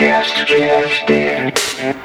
guest, 0.00 0.46
guest, 0.46 1.06
guest. 1.06 2.00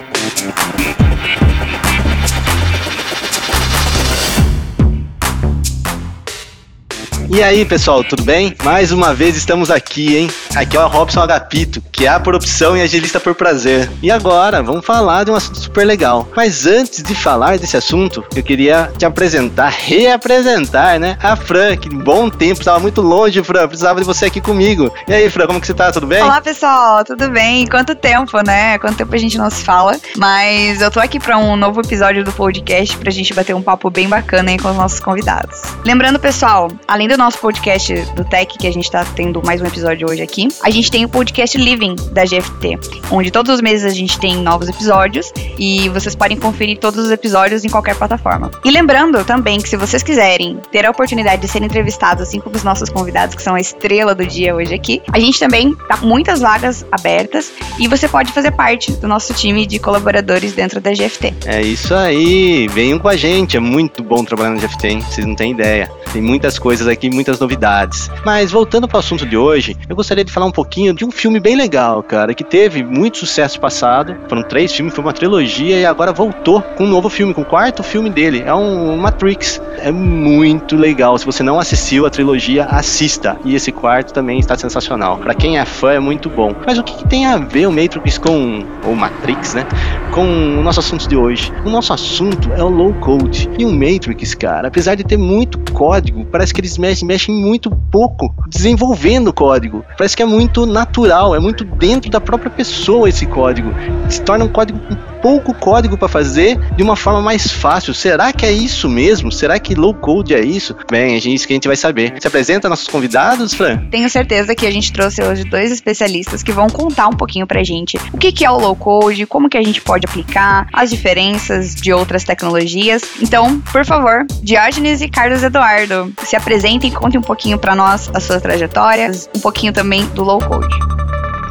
E 7.35 7.43
aí, 7.43 7.65
pessoal, 7.65 8.01
tudo 8.01 8.23
bem? 8.23 8.55
Mais 8.63 8.93
uma 8.93 9.13
vez 9.13 9.35
estamos 9.35 9.69
aqui, 9.69 10.15
hein? 10.15 10.29
Aqui 10.55 10.77
é 10.77 10.79
o 10.79 10.87
Robson 10.87 11.19
Agapito, 11.19 11.83
que 11.91 12.07
é 12.07 12.17
por 12.17 12.33
opção 12.33 12.77
e 12.77 12.81
agilista 12.81 13.19
por 13.19 13.35
prazer. 13.35 13.91
E 14.01 14.09
agora, 14.09 14.63
vamos 14.63 14.85
falar 14.85 15.25
de 15.25 15.31
um 15.31 15.35
assunto 15.35 15.59
super 15.59 15.83
legal. 15.83 16.25
Mas 16.33 16.65
antes 16.65 17.03
de 17.03 17.13
falar 17.13 17.57
desse 17.57 17.75
assunto, 17.75 18.23
eu 18.33 18.41
queria 18.41 18.89
te 18.97 19.05
apresentar, 19.05 19.67
reapresentar, 19.67 20.97
né? 20.97 21.17
A 21.21 21.35
Fran, 21.35 21.75
que 21.75 21.89
bom 21.89 22.29
tempo, 22.29 22.61
estava 22.61 22.79
muito 22.79 23.01
longe, 23.01 23.43
Fran, 23.43 23.67
precisava 23.67 23.99
de 23.99 24.05
você 24.05 24.27
aqui 24.27 24.39
comigo. 24.39 24.89
E 25.05 25.13
aí, 25.13 25.29
Fran, 25.29 25.45
como 25.45 25.59
que 25.59 25.67
você 25.67 25.73
tá? 25.73 25.91
Tudo 25.91 26.07
bem? 26.07 26.23
Olá, 26.23 26.39
pessoal, 26.39 27.03
tudo 27.03 27.29
bem? 27.29 27.67
Quanto 27.67 27.95
tempo, 27.95 28.39
né? 28.47 28.79
Quanto 28.79 28.95
tempo 28.95 29.13
a 29.13 29.19
gente 29.19 29.37
não 29.37 29.49
se 29.49 29.61
fala. 29.61 29.99
Mas 30.15 30.79
eu 30.79 30.89
tô 30.89 31.01
aqui 31.01 31.19
para 31.19 31.37
um 31.37 31.57
novo 31.57 31.81
episódio 31.81 32.23
do 32.23 32.31
podcast 32.31 32.95
pra 32.95 33.11
gente 33.11 33.33
bater 33.33 33.53
um 33.53 33.61
papo 33.61 33.89
bem 33.89 34.07
bacana 34.07 34.51
aí 34.51 34.57
com 34.57 34.69
os 34.69 34.77
nossos 34.77 35.01
convidados. 35.01 35.61
Lembrando, 35.83 36.17
pessoal, 36.17 36.71
além 36.87 37.09
do 37.09 37.17
nosso 37.17 37.24
podcast 37.33 37.93
do 38.15 38.23
Tech, 38.23 38.57
que 38.57 38.67
a 38.67 38.71
gente 38.71 38.91
tá 38.91 39.03
tendo 39.15 39.41
mais 39.43 39.61
um 39.61 39.65
episódio 39.65 40.07
hoje 40.07 40.21
aqui, 40.21 40.47
a 40.63 40.69
gente 40.69 40.91
tem 40.91 41.05
o 41.05 41.09
podcast 41.09 41.57
Living 41.57 41.95
da 42.11 42.23
GFT, 42.23 42.77
onde 43.09 43.31
todos 43.31 43.55
os 43.55 43.61
meses 43.61 43.85
a 43.85 43.89
gente 43.89 44.19
tem 44.19 44.35
novos 44.37 44.69
episódios 44.69 45.31
e 45.57 45.89
vocês 45.89 46.15
podem 46.15 46.37
conferir 46.37 46.77
todos 46.77 47.05
os 47.05 47.11
episódios 47.11 47.65
em 47.65 47.69
qualquer 47.69 47.95
plataforma. 47.95 48.51
E 48.63 48.69
lembrando 48.69 49.23
também 49.23 49.59
que 49.59 49.67
se 49.67 49.77
vocês 49.77 50.03
quiserem 50.03 50.59
ter 50.71 50.85
a 50.85 50.91
oportunidade 50.91 51.41
de 51.41 51.47
ser 51.47 51.63
entrevistados, 51.63 52.21
assim 52.21 52.39
como 52.39 52.55
os 52.55 52.63
nossos 52.63 52.89
convidados, 52.89 53.35
que 53.35 53.41
são 53.41 53.55
a 53.55 53.59
estrela 53.59 54.13
do 54.13 54.25
dia 54.25 54.53
hoje 54.53 54.73
aqui, 54.73 55.01
a 55.11 55.19
gente 55.19 55.39
também 55.39 55.73
tá 55.87 55.97
com 55.97 56.05
muitas 56.05 56.41
vagas 56.41 56.85
abertas 56.91 57.51
e 57.79 57.87
você 57.87 58.07
pode 58.07 58.31
fazer 58.31 58.51
parte 58.51 58.91
do 58.91 59.07
nosso 59.07 59.33
time 59.33 59.65
de 59.65 59.79
colaboradores 59.79 60.53
dentro 60.53 60.79
da 60.79 60.91
GFT. 60.91 61.33
É 61.45 61.61
isso 61.61 61.95
aí, 61.95 62.67
venham 62.67 62.99
com 62.99 63.07
a 63.07 63.15
gente, 63.15 63.57
é 63.57 63.59
muito 63.59 64.03
bom 64.03 64.23
trabalhar 64.23 64.51
na 64.51 64.57
GFT, 64.57 64.87
hein? 64.87 65.01
Vocês 65.01 65.25
não 65.25 65.35
têm 65.35 65.51
ideia. 65.51 65.89
Tem 66.11 66.21
muitas 66.21 66.57
coisas 66.57 66.87
aqui, 66.87 67.09
muitas 67.15 67.39
novidades. 67.39 68.11
Mas 68.23 68.51
voltando 68.51 68.87
para 68.87 68.97
o 68.97 68.99
assunto 68.99 69.25
de 69.25 69.37
hoje, 69.37 69.75
eu 69.89 69.95
gostaria 69.95 70.23
de 70.23 70.31
falar 70.31 70.45
um 70.45 70.51
pouquinho 70.51 70.93
de 70.93 71.05
um 71.05 71.11
filme 71.11 71.39
bem 71.39 71.55
legal, 71.55 72.03
cara, 72.03 72.33
que 72.33 72.43
teve 72.43 72.83
muito 72.83 73.17
sucesso 73.17 73.59
passado. 73.59 74.15
Foram 74.27 74.43
três 74.43 74.71
filmes, 74.73 74.93
foi 74.93 75.03
uma 75.03 75.13
trilogia 75.13 75.79
e 75.79 75.85
agora 75.85 76.11
voltou 76.11 76.61
com 76.61 76.83
um 76.83 76.87
novo 76.87 77.09
filme, 77.09 77.33
com 77.33 77.41
o 77.41 77.45
quarto 77.45 77.81
filme 77.81 78.09
dele. 78.09 78.43
É 78.45 78.53
um 78.53 78.97
Matrix. 78.97 79.61
É 79.79 79.91
muito 79.91 80.75
legal. 80.75 81.17
Se 81.17 81.25
você 81.25 81.43
não 81.43 81.59
assistiu 81.59 82.05
a 82.05 82.09
trilogia, 82.09 82.65
assista. 82.65 83.37
E 83.45 83.55
esse 83.55 83.71
quarto 83.71 84.13
também 84.13 84.39
está 84.39 84.57
sensacional. 84.57 85.17
Para 85.17 85.33
quem 85.33 85.57
é 85.57 85.65
fã, 85.65 85.93
é 85.93 85.99
muito 85.99 86.29
bom. 86.29 86.53
Mas 86.65 86.77
o 86.77 86.83
que, 86.83 86.95
que 86.95 87.07
tem 87.07 87.25
a 87.25 87.37
ver 87.37 87.67
o 87.67 87.71
Matrix 87.71 88.17
com 88.17 88.63
o 88.83 88.95
Matrix, 88.95 89.53
né? 89.53 89.65
Com 90.11 90.25
o 90.59 90.63
nosso 90.63 90.79
assunto 90.79 91.07
de 91.07 91.15
hoje. 91.15 91.51
O 91.65 91.69
nosso 91.69 91.93
assunto 91.93 92.51
é 92.53 92.63
o 92.63 92.69
low 92.69 92.93
code. 92.95 93.49
E 93.57 93.65
o 93.65 93.71
Matrix, 93.71 94.33
cara, 94.33 94.67
apesar 94.67 94.95
de 94.95 95.03
ter 95.03 95.17
muito 95.17 95.59
código, 95.71 96.25
parece 96.25 96.53
que 96.53 96.61
eles 96.61 96.77
mexem, 96.77 96.94
mexem 97.01 97.35
muito 97.35 97.69
pouco 97.91 98.33
desenvolvendo 98.47 99.33
código. 99.33 99.83
Parece 99.97 100.15
que 100.15 100.23
é 100.23 100.25
muito 100.25 100.65
natural, 100.65 101.35
é 101.35 101.39
muito 101.39 101.63
dentro 101.63 102.09
da 102.09 102.21
própria 102.21 102.51
pessoa 102.51 103.09
esse 103.09 103.25
código. 103.25 103.71
Se 104.09 104.21
torna 104.21 104.45
um 104.45 104.49
código 104.49 104.79
pouco 105.25 105.55
código 105.55 105.97
para 105.97 106.07
fazer 106.07 106.55
de 106.75 106.83
uma 106.83 106.95
forma 106.95 107.19
mais 107.19 107.51
fácil. 107.51 107.95
Será 107.95 108.31
que 108.31 108.45
é 108.45 108.51
isso 108.51 108.87
mesmo? 108.87 109.31
Será 109.31 109.57
que 109.57 109.73
low 109.73 109.91
code 109.91 110.35
é 110.35 110.39
isso? 110.39 110.75
Bem, 110.87 111.15
é 111.15 111.17
isso 111.17 111.47
que 111.47 111.53
a 111.53 111.55
gente 111.55 111.67
vai 111.67 111.75
saber. 111.75 112.13
Se 112.19 112.27
apresenta 112.27 112.69
nossos 112.69 112.87
convidados, 112.87 113.55
Fran? 113.55 113.77
Tenho 113.89 114.07
certeza 114.07 114.53
que 114.53 114.67
a 114.67 114.71
gente 114.71 114.93
trouxe 114.93 115.23
hoje 115.23 115.43
dois 115.43 115.71
especialistas 115.71 116.43
que 116.43 116.51
vão 116.51 116.69
contar 116.69 117.07
um 117.07 117.13
pouquinho 117.13 117.47
pra 117.47 117.63
gente 117.63 117.97
o 118.13 118.19
que, 118.19 118.31
que 118.31 118.45
é 118.45 118.51
o 118.51 118.59
low 118.59 118.75
code, 118.75 119.25
como 119.25 119.49
que 119.49 119.57
a 119.57 119.63
gente 119.63 119.81
pode 119.81 120.05
aplicar, 120.05 120.67
as 120.71 120.91
diferenças 120.91 121.73
de 121.73 121.91
outras 121.91 122.23
tecnologias. 122.23 123.01
Então, 123.19 123.59
por 123.71 123.83
favor, 123.83 124.27
Diógenes 124.43 125.01
e 125.01 125.09
Carlos 125.09 125.41
Eduardo, 125.41 126.13
se 126.19 126.35
apresentem 126.35 126.91
e 126.91 126.93
contem 126.93 127.19
um 127.19 127.23
pouquinho 127.23 127.57
para 127.57 127.75
nós 127.75 128.11
as 128.13 128.21
suas 128.21 128.43
trajetórias, 128.43 129.27
um 129.35 129.39
pouquinho 129.39 129.73
também 129.73 130.05
do 130.09 130.23
low 130.23 130.37
code. 130.37 130.67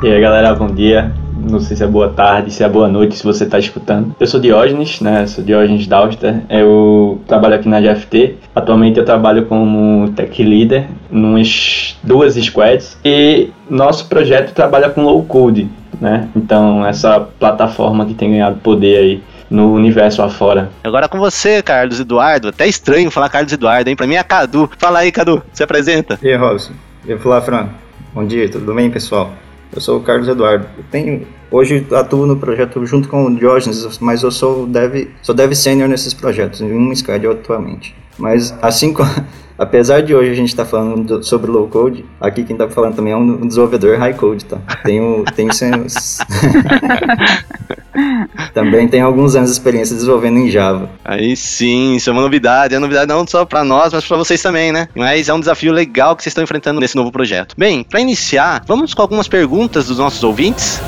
E 0.05 0.13
aí, 0.13 0.21
galera, 0.21 0.55
bom 0.55 0.69
dia. 0.69 1.24
Não 1.49 1.61
sei 1.61 1.77
se 1.77 1.85
é 1.85 1.87
boa 1.87 2.09
tarde, 2.09 2.51
se 2.51 2.65
é 2.65 2.69
boa 2.69 2.89
noite, 2.89 3.17
se 3.17 3.25
você 3.25 3.45
está 3.45 3.59
escutando. 3.59 4.15
Eu 4.19 4.27
sou 4.27 4.41
Diógenes, 4.41 5.01
né? 5.01 5.27
Sou 5.27 5.45
Diógenes 5.45 5.87
Dauster. 5.87 6.43
Eu 6.49 7.21
trabalho 7.27 7.55
aqui 7.55 7.69
na 7.69 7.81
GFT. 7.81 8.37
Atualmente 8.55 8.99
eu 8.99 9.05
trabalho 9.05 9.45
como 9.47 10.11
tech 10.13 10.43
leader 10.43 10.87
em 11.13 11.43
duas 12.03 12.35
squads. 12.35 12.97
E 13.05 13.51
nosso 13.69 14.09
projeto 14.09 14.53
trabalha 14.55 14.89
com 14.89 15.03
low 15.03 15.23
code, 15.25 15.69
né? 16.01 16.29
Então, 16.35 16.85
essa 16.87 17.21
plataforma 17.21 18.07
que 18.07 18.15
tem 18.15 18.31
ganhado 18.31 18.57
poder 18.57 18.97
aí 18.97 19.23
no 19.51 19.75
universo 19.75 20.23
afora. 20.23 20.71
Agora 20.83 21.09
com 21.09 21.19
você, 21.19 21.63
Carlos 21.63 22.01
Eduardo. 22.01 22.49
Até 22.49 22.67
estranho 22.67 23.11
falar 23.11 23.29
Carlos 23.29 23.53
Eduardo, 23.53 23.89
hein? 23.89 23.97
Pra 23.97 24.07
mim 24.07 24.15
é 24.15 24.23
Cadu. 24.23 24.71
Fala 24.79 25.01
aí, 25.01 25.13
Cadu. 25.13 25.43
Se 25.53 25.63
apresenta. 25.63 26.19
E 26.23 26.29
aí, 26.29 26.37
Robson. 26.37 26.73
E 27.07 27.13
aí, 27.13 27.19
Fran. 27.19 27.69
Bom 28.15 28.25
dia, 28.25 28.49
tudo 28.49 28.75
bem, 28.75 28.91
pessoal? 28.91 29.33
Eu 29.75 29.81
sou 29.81 29.99
o 29.99 30.03
Carlos 30.03 30.29
Eduardo. 30.29 30.67
Eu 30.79 30.85
tenho, 30.89 31.27
hoje 31.51 31.85
atuo 31.93 32.27
no 32.27 32.37
projeto 32.37 32.87
junto 32.87 33.09
com 33.09 33.25
o 33.25 33.35
Diógenes, 33.35 33.99
mas 33.99 34.23
eu 34.23 34.31
sou 34.31 34.67
dev, 34.67 35.09
sou 35.21 35.35
dev 35.35 35.53
sênior 35.53 35.89
nesses 35.89 36.15
projetos, 36.15 36.61
em 36.61 36.73
um 36.73 36.93
Skydio 36.93 37.33
atualmente. 37.33 37.95
Mas 38.17 38.57
assim 38.63 38.93
como, 38.95 39.11
apesar 39.59 40.03
de 40.03 40.15
hoje 40.15 40.31
a 40.31 40.35
gente 40.35 40.49
estar 40.49 40.65
tá 40.65 40.71
falando 40.71 41.23
sobre 41.23 41.51
low 41.51 41.69
code, 41.69 42.05
aqui 42.21 42.45
quem 42.45 42.55
está 42.55 42.69
falando 42.69 42.97
também 42.97 43.13
é 43.13 43.17
um 43.17 43.47
desenvolvedor 43.47 43.99
high 43.99 44.15
code, 44.15 44.45
tá? 44.45 44.59
Tenho, 44.85 45.25
tenho 45.35 45.51
também 48.53 48.89
tenho 48.89 49.07
alguns 49.07 49.37
anos 49.37 49.51
de 49.51 49.57
experiência 49.57 49.95
desenvolvendo 49.95 50.39
em 50.39 50.51
Java. 50.51 50.91
Aí 51.05 51.37
sim, 51.37 51.97
isso 51.97 52.11
é 52.11 52.13
uma 52.13 52.23
novidade. 52.23 52.75
É 52.75 52.79
uma 52.79 52.83
novidade 52.83 53.09
não 53.09 53.27
só 53.27 53.45
para 53.45 53.65
nós, 53.65 53.93
mas 53.93 54.05
para 54.05 54.17
vocês 54.17 54.43
também, 54.43 54.73
né? 54.73 54.89
Mas 54.95 55.29
é 55.29 55.35
um 55.35 55.41
desafio 55.41 55.73
legal 55.73 56.17
que 56.17 56.23
vocês 56.23 56.33
estão 56.33 56.45
enfrentando 56.45 56.81
nesse 56.81 56.97
novo 56.97 57.13
projeto. 57.13 57.55
Bem, 57.57 57.85
para 57.85 58.01
iniciar, 58.01 58.63
vamos 58.67 58.95
com 58.95 59.03
algumas 59.03 59.29
perguntas 59.29 59.87
dos 59.87 59.99
nossos 59.99 60.23
ouvintes. 60.25 60.81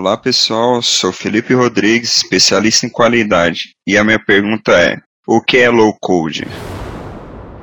Olá 0.00 0.16
pessoal, 0.16 0.80
sou 0.80 1.12
Felipe 1.12 1.52
Rodrigues, 1.52 2.16
especialista 2.16 2.86
em 2.86 2.88
qualidade. 2.88 3.74
E 3.86 3.98
a 3.98 4.02
minha 4.02 4.18
pergunta 4.18 4.72
é: 4.72 4.96
o 5.26 5.42
que 5.42 5.58
é 5.58 5.68
low 5.68 5.94
code? 6.00 6.46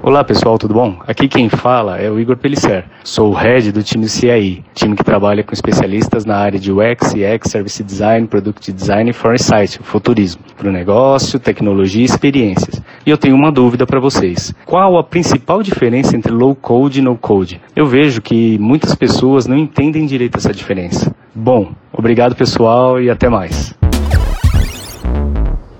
Olá 0.07 0.23
pessoal, 0.23 0.57
tudo 0.57 0.73
bom? 0.73 0.95
Aqui 1.05 1.27
quem 1.27 1.49
fala 1.49 1.97
é 1.97 2.09
o 2.09 2.17
Igor 2.17 2.37
Pellicer. 2.37 2.85
Sou 3.03 3.29
o 3.29 3.33
head 3.33 3.73
do 3.73 3.83
time 3.83 4.07
CIE, 4.07 4.63
time 4.73 4.95
que 4.95 5.03
trabalha 5.03 5.43
com 5.43 5.51
especialistas 5.51 6.23
na 6.23 6.37
área 6.37 6.57
de 6.57 6.71
UX, 6.71 7.13
EX, 7.13 7.51
Service 7.51 7.83
Design, 7.83 8.25
Product 8.25 8.71
Design 8.71 9.09
e 9.09 9.13
Foresight, 9.13 9.79
futurismo, 9.83 10.41
para 10.57 10.69
o 10.69 10.71
negócio, 10.71 11.37
tecnologia 11.37 12.03
e 12.03 12.05
experiências. 12.05 12.81
E 13.05 13.09
eu 13.09 13.17
tenho 13.17 13.35
uma 13.35 13.51
dúvida 13.51 13.85
para 13.85 13.99
vocês. 13.99 14.55
Qual 14.65 14.97
a 14.97 15.03
principal 15.03 15.61
diferença 15.61 16.15
entre 16.15 16.31
low 16.31 16.55
code 16.55 16.99
e 16.99 17.03
no 17.03 17.17
code? 17.17 17.59
Eu 17.75 17.85
vejo 17.85 18.21
que 18.21 18.57
muitas 18.59 18.95
pessoas 18.95 19.45
não 19.45 19.57
entendem 19.57 20.05
direito 20.05 20.37
essa 20.37 20.53
diferença. 20.53 21.13
Bom, 21.35 21.73
obrigado 21.91 22.33
pessoal 22.33 23.01
e 23.01 23.09
até 23.09 23.27
mais. 23.27 23.75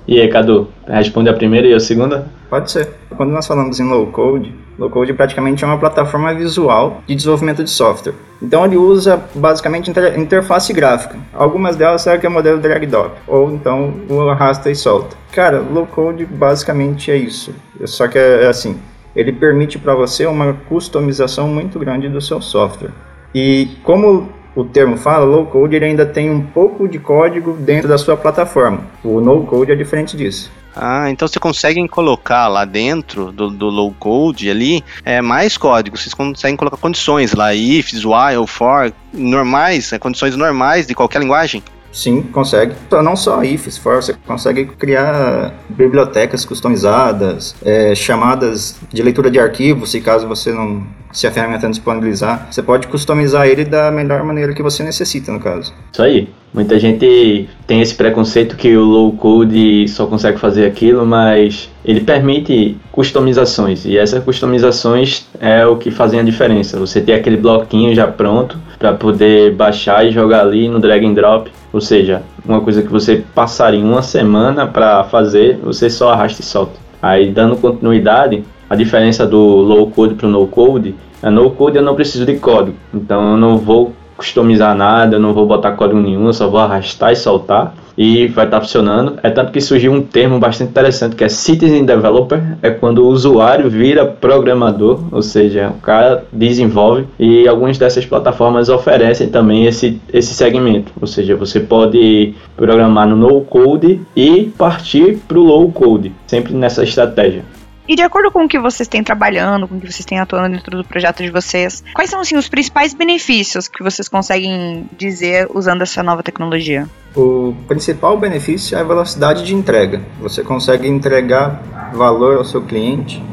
E 0.06 0.20
aí, 0.20 0.28
Cadu, 0.28 0.68
responde 0.86 1.30
a 1.30 1.34
primeira 1.34 1.66
e 1.66 1.74
a 1.74 1.80
segunda? 1.80 2.28
Pode 2.50 2.72
ser. 2.72 2.90
Quando 3.16 3.32
nós 3.32 3.46
falamos 3.46 3.80
em 3.80 3.84
low 3.84 4.08
code, 4.08 4.54
low 4.78 4.90
code 4.90 5.14
praticamente 5.14 5.64
é 5.64 5.68
uma 5.68 5.78
plataforma 5.78 6.34
visual 6.34 7.02
de 7.06 7.16
desenvolvimento 7.16 7.64
de 7.64 7.70
software. 7.70 8.14
Então 8.42 8.66
ele 8.66 8.78
usa 8.78 9.22
basicamente 9.36 9.90
inter 9.90 10.18
interface 10.20 10.72
gráfica. 10.72 11.18
Algumas 11.34 11.76
delas 11.76 12.02
servem 12.02 12.22
que 12.22 12.26
é 12.28 12.30
o 12.30 12.34
modelo 12.34 12.60
drag 12.60 12.86
drop, 12.86 13.16
ou 13.28 13.52
então 13.52 13.94
o 14.10 14.30
arrasta 14.30 14.70
e 14.70 14.76
solta. 14.76 15.16
Cara, 15.32 15.60
low 15.60 15.86
code 15.88 16.26
basicamente 16.26 17.12
é 17.12 17.18
isso. 17.18 17.54
Só 17.86 18.08
que 18.08 18.18
é, 18.18 18.44
é 18.44 18.48
assim, 18.48 18.80
ele 19.16 19.34
permite 19.34 19.80
para 19.80 19.96
você 19.96 20.26
uma 20.26 20.54
customização 20.70 21.48
muito 21.48 21.80
grande 21.80 22.08
do 22.08 22.22
seu 22.22 22.40
software. 22.40 22.92
E 23.34 23.78
como 23.84 24.30
o 24.56 24.64
termo 24.64 24.98
fala, 24.98 25.26
low 25.26 25.46
code 25.46 25.76
ele 25.76 25.86
ainda 25.86 26.06
tem 26.06 26.30
um 26.30 26.42
pouco 26.42 26.88
de 26.88 26.98
código 26.98 27.54
dentro 27.54 27.88
da 27.88 27.98
sua 27.98 28.16
plataforma. 28.16 28.82
O 29.04 29.20
no 29.20 29.44
code 29.46 29.72
é 29.72 29.76
diferente 29.76 30.16
disso. 30.16 30.52
Ah, 30.80 31.10
então 31.10 31.28
você 31.28 31.40
conseguem 31.40 31.88
colocar 31.88 32.48
lá 32.48 32.64
dentro 32.64 33.32
do, 33.32 33.50
do 33.50 33.66
low 33.68 33.92
code 33.98 34.50
ali 34.50 34.84
é, 35.04 35.22
mais 35.22 35.58
código. 35.58 35.98
Vocês 35.98 36.14
conseguem 36.14 36.56
colocar 36.56 36.78
condições 36.78 37.34
lá, 37.34 37.54
ifs, 37.56 38.06
while, 38.06 38.46
for, 38.46 38.94
normais, 39.12 39.92
é, 39.92 39.98
condições 39.98 40.36
normais 40.36 40.86
de 40.86 40.94
qualquer 40.94 41.20
linguagem? 41.20 41.64
Sim, 41.98 42.22
consegue. 42.22 42.76
Não 42.92 43.16
só 43.16 43.44
ifs, 43.44 43.76
for, 43.76 43.96
você 43.96 44.14
consegue 44.28 44.66
criar 44.66 45.52
bibliotecas 45.68 46.46
customizadas, 46.46 47.56
é, 47.66 47.96
chamadas 47.96 48.80
de 48.94 49.02
leitura 49.02 49.32
de 49.32 49.40
arquivos, 49.40 49.90
se 49.90 50.00
caso 50.00 50.28
você 50.28 50.54
não 50.54 50.86
se 51.12 51.26
a 51.26 51.32
ferramenta 51.32 51.68
disponibilizar, 51.68 52.48
você 52.52 52.62
pode 52.62 52.88
customizar 52.88 53.48
ele 53.48 53.66
da 53.66 53.90
melhor 53.90 54.24
maneira 54.24 54.54
que 54.54 54.62
você 54.62 54.84
necessita, 54.84 55.32
no 55.32 55.40
caso. 55.40 55.74
Isso 55.92 56.04
aí. 56.04 56.30
Muita 56.54 56.80
gente 56.80 57.50
tem 57.66 57.82
esse 57.82 57.94
preconceito 57.94 58.56
que 58.56 58.76
o 58.76 58.84
low 58.84 59.12
code 59.14 59.88
só 59.88 60.06
consegue 60.08 60.40
fazer 60.40 60.66
aquilo, 60.66 61.06
mas 61.06 61.70
ele 61.84 62.02
permite 62.02 62.78
customizações 62.92 63.86
e 63.86 63.98
essas 63.98 64.24
customizações 64.24 65.26
é 65.40 65.66
o 65.66 65.76
que 65.76 65.92
fazem 65.92 66.20
a 66.20 66.24
diferença. 66.24 66.80
Você 66.80 67.02
tem 67.02 67.16
aquele 67.16 67.38
bloquinho 67.38 67.94
já 67.94 68.08
pronto 68.08 68.58
para 68.78 68.94
poder 68.94 69.54
baixar 69.54 70.06
e 70.06 70.12
jogar 70.12 70.42
ali 70.42 70.68
no 70.68 70.80
drag 70.80 71.06
and 71.06 71.14
drop, 71.14 71.52
ou 71.74 71.82
seja, 71.82 72.22
uma 72.46 72.62
coisa 72.62 72.82
que 72.82 72.90
você 72.90 73.24
passaria 73.34 73.84
uma 73.84 74.02
semana 74.02 74.68
para 74.68 75.04
fazer, 75.06 75.58
você 75.58 75.90
só 75.90 76.12
arrasta 76.12 76.42
e 76.42 76.46
solta. 76.46 76.80
Aí 77.02 77.32
dando 77.32 77.58
continuidade, 77.58 78.44
a 78.70 78.76
diferença 78.76 79.26
do 79.26 79.40
low 79.40 79.90
code 79.90 80.16
para 80.16 80.28
o 80.28 80.30
no 80.30 80.48
code, 80.48 80.96
a 81.22 81.32
no 81.32 81.52
code 81.52 81.78
eu 81.78 81.84
não 81.84 81.96
preciso 81.96 82.26
de 82.26 82.38
código, 82.38 82.78
então 82.94 83.32
eu 83.32 83.38
não 83.38 83.58
vou 83.58 83.94
customizar 84.18 84.76
nada, 84.76 85.20
não 85.20 85.34
vou 85.34 85.46
botar 85.46 85.74
código 85.74 86.00
nenhum, 86.00 86.34
só 86.34 86.48
vou 86.48 86.60
arrastar 86.60 87.14
e 87.14 87.16
soltar 87.16 87.76
e 87.98 88.28
vai 88.28 88.46
estar 88.46 88.58
tá 88.58 88.62
funcionando. 88.62 89.18
É 89.24 89.30
tanto 89.30 89.52
que 89.52 89.60
surgiu 89.62 89.92
um 89.92 90.02
termo 90.02 90.40
bastante 90.40 90.70
interessante 90.70 91.16
que 91.16 91.24
é 91.24 91.30
Citizen 91.30 91.86
Developer, 91.86 92.42
é 92.62 92.70
quando 92.70 93.04
o 93.04 93.08
usuário 93.08 93.70
vira 93.70 94.06
programador, 94.06 95.00
ou 95.12 95.22
seja, 95.22 95.70
o 95.70 95.82
cara 95.82 96.26
desenvolve 96.32 97.06
e 97.20 97.48
algumas 97.48 97.78
dessas 97.78 98.06
plataformas 98.06 98.70
oferecem 98.70 99.30
também 99.30 99.66
esse, 99.66 100.00
esse 100.12 100.34
segmento, 100.34 100.92
ou 101.00 101.08
seja, 101.08 101.36
você 101.36 101.60
pode 101.60 102.34
programar 102.56 103.08
no 103.08 103.18
no 103.18 103.42
code 103.42 104.00
e 104.16 104.52
partir 104.58 105.18
para 105.28 105.38
o 105.38 105.44
low 105.44 105.72
code, 105.72 106.14
sempre 106.28 106.54
nessa 106.54 106.84
estratégia. 106.84 107.44
E 107.88 107.96
de 107.96 108.02
acordo 108.02 108.30
com 108.32 108.44
o 108.44 108.48
que 108.50 108.60
vocês 108.60 108.88
têm 108.88 109.02
trabalhando, 109.02 109.68
com 109.68 109.76
o 109.76 109.80
que 109.80 109.90
vocês 109.90 110.06
têm 110.06 110.20
atuando 110.20 110.56
dentro 110.56 110.76
do 110.76 110.84
projeto 110.84 111.24
de 111.24 111.32
vocês, 111.32 111.82
quais 111.94 112.10
são 112.10 112.20
assim, 112.20 112.36
os 112.36 112.50
principais 112.50 112.94
benefícios 112.94 113.70
que 113.70 113.82
vocês 113.82 114.10
conseguem 114.10 114.90
dizer 114.98 115.48
usando 115.54 115.84
essa 115.84 116.04
nova 116.04 116.22
tecnologia? 116.22 116.88
O 117.16 117.56
principal 117.66 118.18
benefício 118.18 118.78
é 118.78 118.82
a 118.82 118.84
velocidade 118.84 119.46
de 119.46 119.56
entrega. 119.56 120.02
Você 120.20 120.44
consegue 120.44 120.88
entregar 120.88 121.64
valor 121.94 122.38
ao 122.38 122.44
seu 122.44 122.62
cliente 122.62 123.24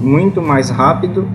muito 0.00 0.40
mais 0.40 0.70
rápido 0.70 1.28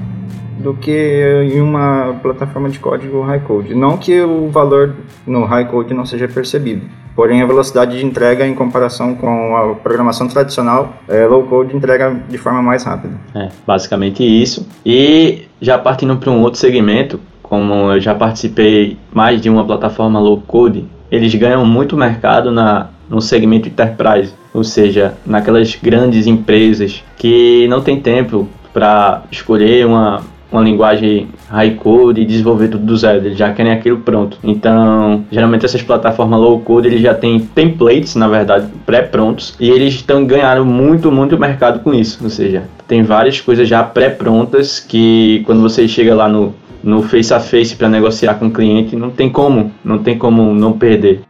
do 0.58 0.74
que 0.74 1.22
em 1.54 1.60
uma 1.60 2.18
plataforma 2.22 2.70
de 2.70 2.80
código 2.80 3.22
high 3.24 3.42
code. 3.42 3.76
Não 3.76 3.98
que 3.98 4.22
o 4.22 4.50
valor 4.50 4.96
no 5.28 5.44
high 5.44 5.66
code 5.66 5.94
não 5.94 6.06
seja 6.06 6.28
percebido, 6.30 6.90
porém 7.16 7.42
a 7.42 7.46
velocidade 7.46 7.98
de 7.98 8.06
entrega 8.06 8.46
em 8.46 8.54
comparação 8.54 9.16
com 9.16 9.56
a 9.56 9.76
programação 9.76 10.28
tradicional, 10.28 10.94
é, 11.08 11.26
low 11.26 11.44
code 11.44 11.76
entrega 11.76 12.16
de 12.30 12.38
forma 12.38 12.62
mais 12.62 12.84
rápida. 12.84 13.16
É, 13.36 13.50
basicamente 13.66 14.24
isso. 14.24 14.68
E 14.86 15.44
já 15.62 15.78
partindo 15.78 16.16
para 16.18 16.32
um 16.32 16.42
outro 16.42 16.60
segmento, 16.60 17.20
como 17.42 17.92
eu 17.92 18.00
já 18.00 18.16
participei 18.16 18.98
mais 19.14 19.42
de 19.42 19.50
uma 19.50 19.66
plataforma 19.66 20.20
low 20.20 20.42
code, 20.42 20.86
eles 21.12 21.34
ganham 21.36 21.64
muito 21.66 21.96
mercado 21.96 22.52
na, 22.52 22.90
no 23.08 23.22
segmento 23.22 23.68
enterprise, 23.68 24.34
ou 24.54 24.64
seja, 24.64 25.14
naquelas 25.26 25.76
grandes 25.76 26.26
empresas 26.26 27.04
que 27.18 27.68
não 27.68 27.82
tem 27.82 28.00
tempo 28.00 28.48
para 28.74 29.22
escolher 29.32 29.86
uma 29.86 30.22
uma 30.54 30.64
linguagem 30.64 31.28
high 31.50 31.72
code 31.72 32.22
e 32.22 32.26
desenvolver 32.26 32.68
tudo 32.68 32.86
do 32.86 32.96
zero, 32.96 33.26
eles 33.26 33.38
já 33.38 33.52
querem 33.52 33.72
aquilo 33.72 33.98
pronto. 33.98 34.38
Então, 34.44 35.26
geralmente 35.32 35.66
essas 35.66 35.82
plataformas 35.82 36.40
low 36.40 36.60
code, 36.62 36.88
eles 36.88 37.02
já 37.02 37.14
têm 37.14 37.40
templates, 37.40 38.16
na 38.16 38.28
verdade, 38.28 38.68
pré-prontos, 38.86 39.56
e 39.60 39.70
eles 39.70 39.96
estão 39.96 40.24
ganhando 40.26 40.64
muito, 40.64 41.12
muito 41.12 41.40
mercado 41.40 41.80
com 41.80 41.94
isso. 41.94 42.20
Ou 42.24 42.30
seja, 42.30 42.64
tem 42.88 43.02
várias 43.02 43.42
coisas 43.42 43.68
já 43.68 43.84
pré-prontas 43.84 44.80
que 44.80 45.42
quando 45.46 45.62
você 45.62 45.88
chega 45.88 46.14
lá 46.14 46.30
no, 46.30 46.54
no 46.84 47.02
face 47.02 47.34
a 47.34 47.40
face 47.40 47.76
para 47.76 47.90
negociar 47.90 48.36
com 48.36 48.48
o 48.48 48.52
cliente, 48.52 48.96
não 48.96 49.10
tem 49.10 49.30
como, 49.30 49.72
não 49.84 49.98
tem 49.98 50.18
como 50.18 50.54
não 50.54 50.74
perder 50.74 51.22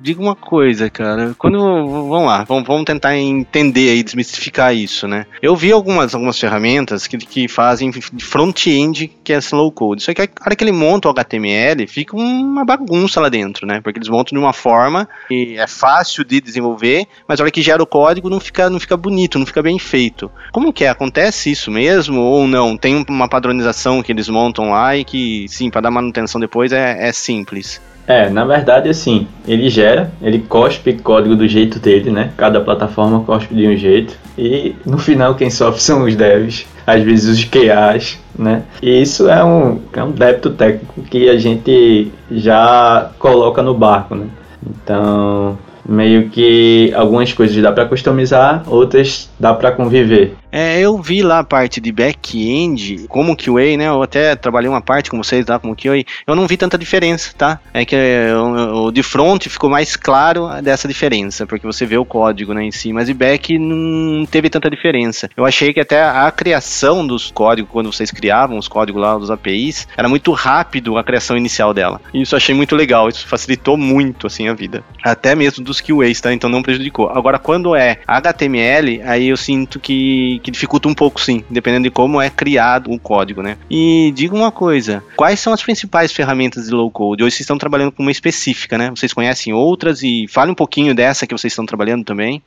diga 0.00 0.20
uma 0.20 0.34
coisa, 0.34 0.88
cara. 0.88 1.34
Quando. 1.36 1.58
Vamos 1.58 2.26
lá, 2.26 2.44
vamos, 2.44 2.66
vamos 2.66 2.84
tentar 2.84 3.16
entender 3.16 3.94
e 3.94 4.02
desmistificar 4.02 4.74
isso, 4.74 5.06
né? 5.06 5.26
Eu 5.42 5.54
vi 5.54 5.72
algumas, 5.72 6.14
algumas 6.14 6.38
ferramentas 6.38 7.06
que, 7.06 7.18
que 7.18 7.48
fazem 7.48 7.92
front-end, 7.92 9.08
que 9.22 9.32
é 9.32 9.38
slow 9.38 9.70
code. 9.70 10.02
Só 10.02 10.14
que 10.14 10.22
a 10.22 10.28
hora 10.44 10.56
que 10.56 10.64
ele 10.64 10.72
monta 10.72 11.08
o 11.08 11.10
HTML, 11.10 11.86
fica 11.86 12.16
uma 12.16 12.64
bagunça 12.64 13.20
lá 13.20 13.28
dentro, 13.28 13.66
né? 13.66 13.80
Porque 13.80 13.98
eles 13.98 14.08
montam 14.08 14.36
de 14.36 14.44
uma 14.44 14.52
forma 14.52 15.08
que 15.28 15.56
é 15.58 15.66
fácil 15.66 16.24
de 16.24 16.40
desenvolver, 16.40 17.06
mas 17.28 17.40
a 17.40 17.44
hora 17.44 17.50
que 17.50 17.62
gera 17.62 17.82
o 17.82 17.86
código 17.86 18.30
não 18.30 18.40
fica, 18.40 18.70
não 18.70 18.80
fica 18.80 18.96
bonito, 18.96 19.38
não 19.38 19.46
fica 19.46 19.62
bem 19.62 19.78
feito. 19.78 20.30
Como 20.52 20.72
que 20.72 20.84
é? 20.84 20.88
Acontece 20.88 21.50
isso 21.50 21.70
mesmo 21.70 22.20
ou 22.20 22.46
não? 22.46 22.76
Tem 22.76 23.04
uma 23.08 23.28
padronização 23.28 24.02
que 24.02 24.12
eles 24.12 24.28
montam 24.28 24.70
lá 24.70 24.96
e 24.96 25.04
que, 25.04 25.46
sim, 25.48 25.70
para 25.70 25.82
dar 25.82 25.90
manutenção 25.90 26.40
depois 26.40 26.72
é, 26.72 27.08
é 27.08 27.12
simples. 27.12 27.80
É, 28.10 28.28
na 28.28 28.44
verdade, 28.44 28.88
assim, 28.88 29.28
ele 29.46 29.70
gera, 29.70 30.10
ele 30.20 30.40
cospe 30.40 30.94
código 30.94 31.36
do 31.36 31.46
jeito 31.46 31.78
dele, 31.78 32.10
né? 32.10 32.32
Cada 32.36 32.60
plataforma 32.60 33.20
cospe 33.20 33.54
de 33.54 33.68
um 33.68 33.76
jeito. 33.76 34.16
E 34.36 34.74
no 34.84 34.98
final 34.98 35.36
quem 35.36 35.48
sofre 35.48 35.80
são 35.80 36.02
os 36.02 36.16
devs, 36.16 36.66
às 36.84 37.04
vezes 37.04 37.38
os 37.38 37.44
QAs, 37.44 38.18
né? 38.36 38.64
E 38.82 39.00
isso 39.00 39.28
é 39.28 39.44
um, 39.44 39.80
é 39.92 40.02
um 40.02 40.10
débito 40.10 40.50
técnico 40.50 41.02
que 41.02 41.28
a 41.28 41.38
gente 41.38 42.10
já 42.32 43.12
coloca 43.16 43.62
no 43.62 43.74
barco, 43.74 44.16
né? 44.16 44.26
Então, 44.60 45.56
meio 45.88 46.28
que 46.30 46.92
algumas 46.96 47.32
coisas 47.32 47.56
dá 47.62 47.70
para 47.70 47.84
customizar, 47.84 48.64
outras 48.66 49.30
dá 49.38 49.54
para 49.54 49.70
conviver. 49.70 50.34
É, 50.52 50.80
eu 50.80 50.98
vi 50.98 51.22
lá 51.22 51.40
a 51.40 51.44
parte 51.44 51.80
de 51.80 51.92
back-end, 51.92 53.06
como 53.08 53.36
QA, 53.36 53.76
né? 53.76 53.88
Eu 53.88 54.02
até 54.02 54.34
trabalhei 54.34 54.68
uma 54.68 54.80
parte 54.80 55.10
com 55.10 55.16
vocês 55.16 55.46
lá 55.46 55.58
como 55.58 55.76
QA. 55.76 56.04
Eu 56.26 56.34
não 56.34 56.46
vi 56.46 56.56
tanta 56.56 56.76
diferença, 56.76 57.32
tá? 57.36 57.60
É 57.72 57.84
que 57.84 57.94
é, 57.94 58.34
o, 58.36 58.90
de 58.90 59.02
front 59.02 59.46
ficou 59.48 59.70
mais 59.70 59.96
claro 59.96 60.48
dessa 60.62 60.88
diferença, 60.88 61.46
porque 61.46 61.66
você 61.66 61.86
vê 61.86 61.96
o 61.96 62.04
código 62.04 62.52
né, 62.52 62.64
em 62.64 62.72
si, 62.72 62.92
mas 62.92 63.06
de 63.06 63.14
back 63.14 63.58
não 63.58 64.26
teve 64.26 64.50
tanta 64.50 64.68
diferença. 64.68 65.28
Eu 65.36 65.44
achei 65.44 65.72
que 65.72 65.80
até 65.80 66.02
a 66.02 66.30
criação 66.30 67.06
dos 67.06 67.30
códigos, 67.30 67.70
quando 67.70 67.92
vocês 67.92 68.10
criavam 68.10 68.58
os 68.58 68.68
códigos 68.68 69.00
lá 69.00 69.16
dos 69.16 69.30
APIs, 69.30 69.86
era 69.96 70.08
muito 70.08 70.32
rápido 70.32 70.98
a 70.98 71.04
criação 71.04 71.36
inicial 71.36 71.72
dela. 71.72 72.00
E 72.12 72.22
isso 72.22 72.34
achei 72.34 72.54
muito 72.54 72.74
legal, 72.74 73.08
isso 73.08 73.26
facilitou 73.26 73.76
muito 73.76 74.26
assim 74.26 74.48
a 74.48 74.54
vida. 74.54 74.82
Até 75.02 75.34
mesmo 75.34 75.64
dos 75.64 75.80
QAs, 75.80 76.20
tá? 76.20 76.32
Então 76.32 76.50
não 76.50 76.62
prejudicou. 76.62 77.08
Agora, 77.10 77.38
quando 77.38 77.76
é 77.76 77.98
HTML, 78.06 79.02
aí 79.02 79.28
eu 79.28 79.36
sinto 79.36 79.78
que 79.78 80.39
que, 80.40 80.50
dificulta 80.50 80.88
um 80.88 80.94
pouco, 80.94 81.20
sim, 81.20 81.44
dependendo 81.50 81.84
de 81.84 81.90
como 81.90 82.20
é 82.20 82.30
criado 82.30 82.90
o 82.90 82.98
código, 82.98 83.42
né? 83.42 83.56
E 83.70 84.12
diga 84.14 84.34
uma 84.34 84.50
coisa: 84.50 85.02
quais 85.16 85.40
são 85.40 85.52
as 85.52 85.62
principais 85.62 86.12
ferramentas 86.12 86.66
de 86.66 86.72
low 86.72 86.90
code? 86.90 87.22
Hoje 87.22 87.36
vocês 87.36 87.40
estão 87.40 87.58
trabalhando 87.58 87.92
com 87.92 88.02
uma 88.02 88.12
específica, 88.12 88.76
né? 88.76 88.90
Vocês 88.90 89.12
conhecem 89.12 89.52
outras 89.52 90.02
e 90.02 90.26
fale 90.28 90.50
um 90.50 90.54
pouquinho 90.54 90.94
dessa 90.94 91.26
que 91.26 91.36
vocês 91.36 91.52
estão 91.52 91.66
trabalhando 91.66 92.04
também. 92.04 92.42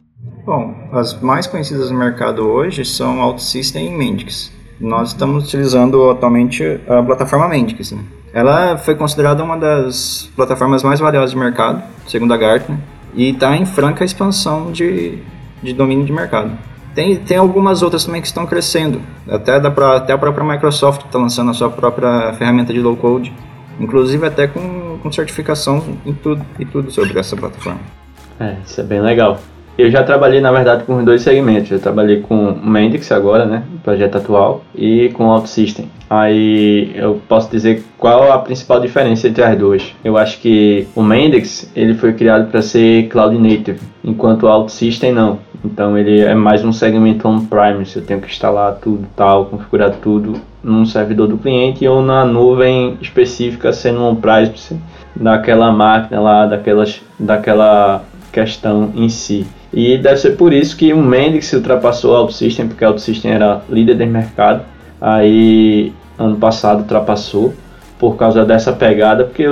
Bom, 0.46 0.74
as 0.94 1.20
mais 1.22 1.48
conhecidas 1.48 1.92
no 1.92 1.98
mercado 1.98 2.48
hoje 2.48 2.86
são 2.86 3.20
OutSystem 3.20 3.88
e 3.88 3.90
Mendix. 3.92 4.52
Nós 4.80 5.10
estamos 5.10 5.46
utilizando 5.46 6.10
atualmente 6.10 6.64
a 6.88 7.02
plataforma 7.02 7.48
Mendix, 7.48 7.92
né? 7.92 8.04
Ela 8.34 8.78
foi 8.78 8.96
considerada 8.96 9.44
uma 9.44 9.56
das 9.56 10.30
plataformas 10.36 10.82
mais 10.82 11.00
valiosas 11.00 11.32
de 11.32 11.38
mercado, 11.38 11.84
segundo 12.08 12.34
a 12.34 12.38
Gartner, 12.38 12.80
e 13.14 13.30
está 13.30 13.56
em 13.56 13.66
franca 13.66 14.04
expansão 14.04 14.72
de, 14.72 15.20
de 15.62 15.72
domínio 15.72 16.06
de 16.06 16.12
mercado. 16.12 16.58
Tem, 16.94 17.16
tem 17.18 17.38
algumas 17.38 17.82
outras 17.82 18.06
também 18.06 18.22
que 18.22 18.28
estão 18.28 18.46
crescendo. 18.46 19.02
Até, 19.28 19.60
da, 19.60 19.70
até 19.96 20.14
a 20.14 20.18
própria 20.18 20.46
Microsoft 20.46 21.06
está 21.06 21.18
lançando 21.18 21.52
a 21.52 21.54
sua 21.54 21.70
própria 21.70 22.34
ferramenta 22.34 22.72
de 22.72 22.80
low 22.80 22.96
code. 22.96 23.34
Inclusive 23.80 24.26
até 24.26 24.48
com, 24.48 25.00
com 25.02 25.12
certificação 25.12 25.84
em 26.06 26.14
tudo, 26.14 26.46
e 26.60 26.66
tudo 26.66 26.92
sobre 26.92 27.18
essa 27.18 27.36
plataforma. 27.36 27.80
É, 28.40 28.58
isso 28.66 28.80
é 28.80 28.84
bem 28.84 29.02
legal. 29.02 29.40
Eu 29.76 29.90
já 29.90 30.04
trabalhei, 30.04 30.40
na 30.40 30.52
verdade, 30.52 30.84
com 30.84 30.98
os 30.98 31.04
dois 31.04 31.24
segmentos. 31.24 31.72
Eu 31.72 31.80
trabalhei 31.80 32.22
com 32.22 32.50
o 32.50 32.70
Mendix 32.70 33.12
agora, 33.12 33.46
né, 33.46 33.64
o 33.74 33.80
projeto 33.80 34.18
atual, 34.18 34.64
e 34.76 35.10
com 35.14 35.26
o 35.26 35.32
OutSystem. 35.32 35.90
Aí 36.08 36.92
eu 36.96 37.20
posso 37.28 37.50
dizer 37.50 37.84
qual 37.98 38.32
a 38.32 38.38
principal 38.38 38.80
diferença 38.80 39.28
entre 39.28 39.44
as 39.44 39.58
duas. 39.58 39.96
Eu 40.04 40.16
acho 40.16 40.40
que 40.40 40.88
o 40.96 41.02
Mendix 41.02 41.72
ele 41.76 41.96
foi 41.96 42.14
criado 42.14 42.52
para 42.52 42.62
ser 42.62 43.08
cloud 43.08 43.36
native, 43.36 43.80
enquanto 44.04 44.44
o 44.44 44.48
OutSystem 44.48 45.12
não. 45.12 45.40
Então 45.64 45.98
ele 45.98 46.20
é 46.20 46.36
mais 46.36 46.64
um 46.66 46.74
segmento 46.74 47.28
on-premise. 47.28 47.96
Eu 47.96 48.06
tenho 48.06 48.20
que 48.20 48.28
instalar 48.28 48.76
tudo, 48.76 49.08
tal, 49.16 49.46
configurar 49.46 49.92
tudo 49.92 50.34
num 50.64 50.86
servidor 50.86 51.28
do 51.28 51.38
cliente 51.38 51.88
ou 51.88 52.02
na 52.02 52.26
nuvem 52.26 52.98
específica, 53.02 53.72
sendo 53.72 54.04
on-premise 54.04 54.78
daquela 55.16 55.72
máquina 55.72 56.20
lá, 56.20 56.46
daquelas, 56.46 57.02
daquela 57.18 58.04
questão 58.32 58.92
em 58.96 59.08
si. 59.08 59.48
E 59.72 59.98
deve 59.98 60.18
ser 60.18 60.32
por 60.32 60.52
isso 60.52 60.76
que 60.76 60.94
o 60.94 61.02
Mendix 61.02 61.52
ultrapassou 61.54 62.12
o 62.12 62.18
OutSystem, 62.18 62.68
porque 62.68 62.84
o 62.84 62.90
OutSystem 62.90 63.32
era 63.32 63.62
líder 63.70 63.96
de 63.96 64.06
mercado. 64.06 64.64
Aí 65.00 65.94
ano 66.18 66.36
passado 66.36 66.82
ultrapassou 66.82 67.54
por 68.04 68.18
causa 68.18 68.44
dessa 68.44 68.74
pegada, 68.74 69.24
porque 69.24 69.48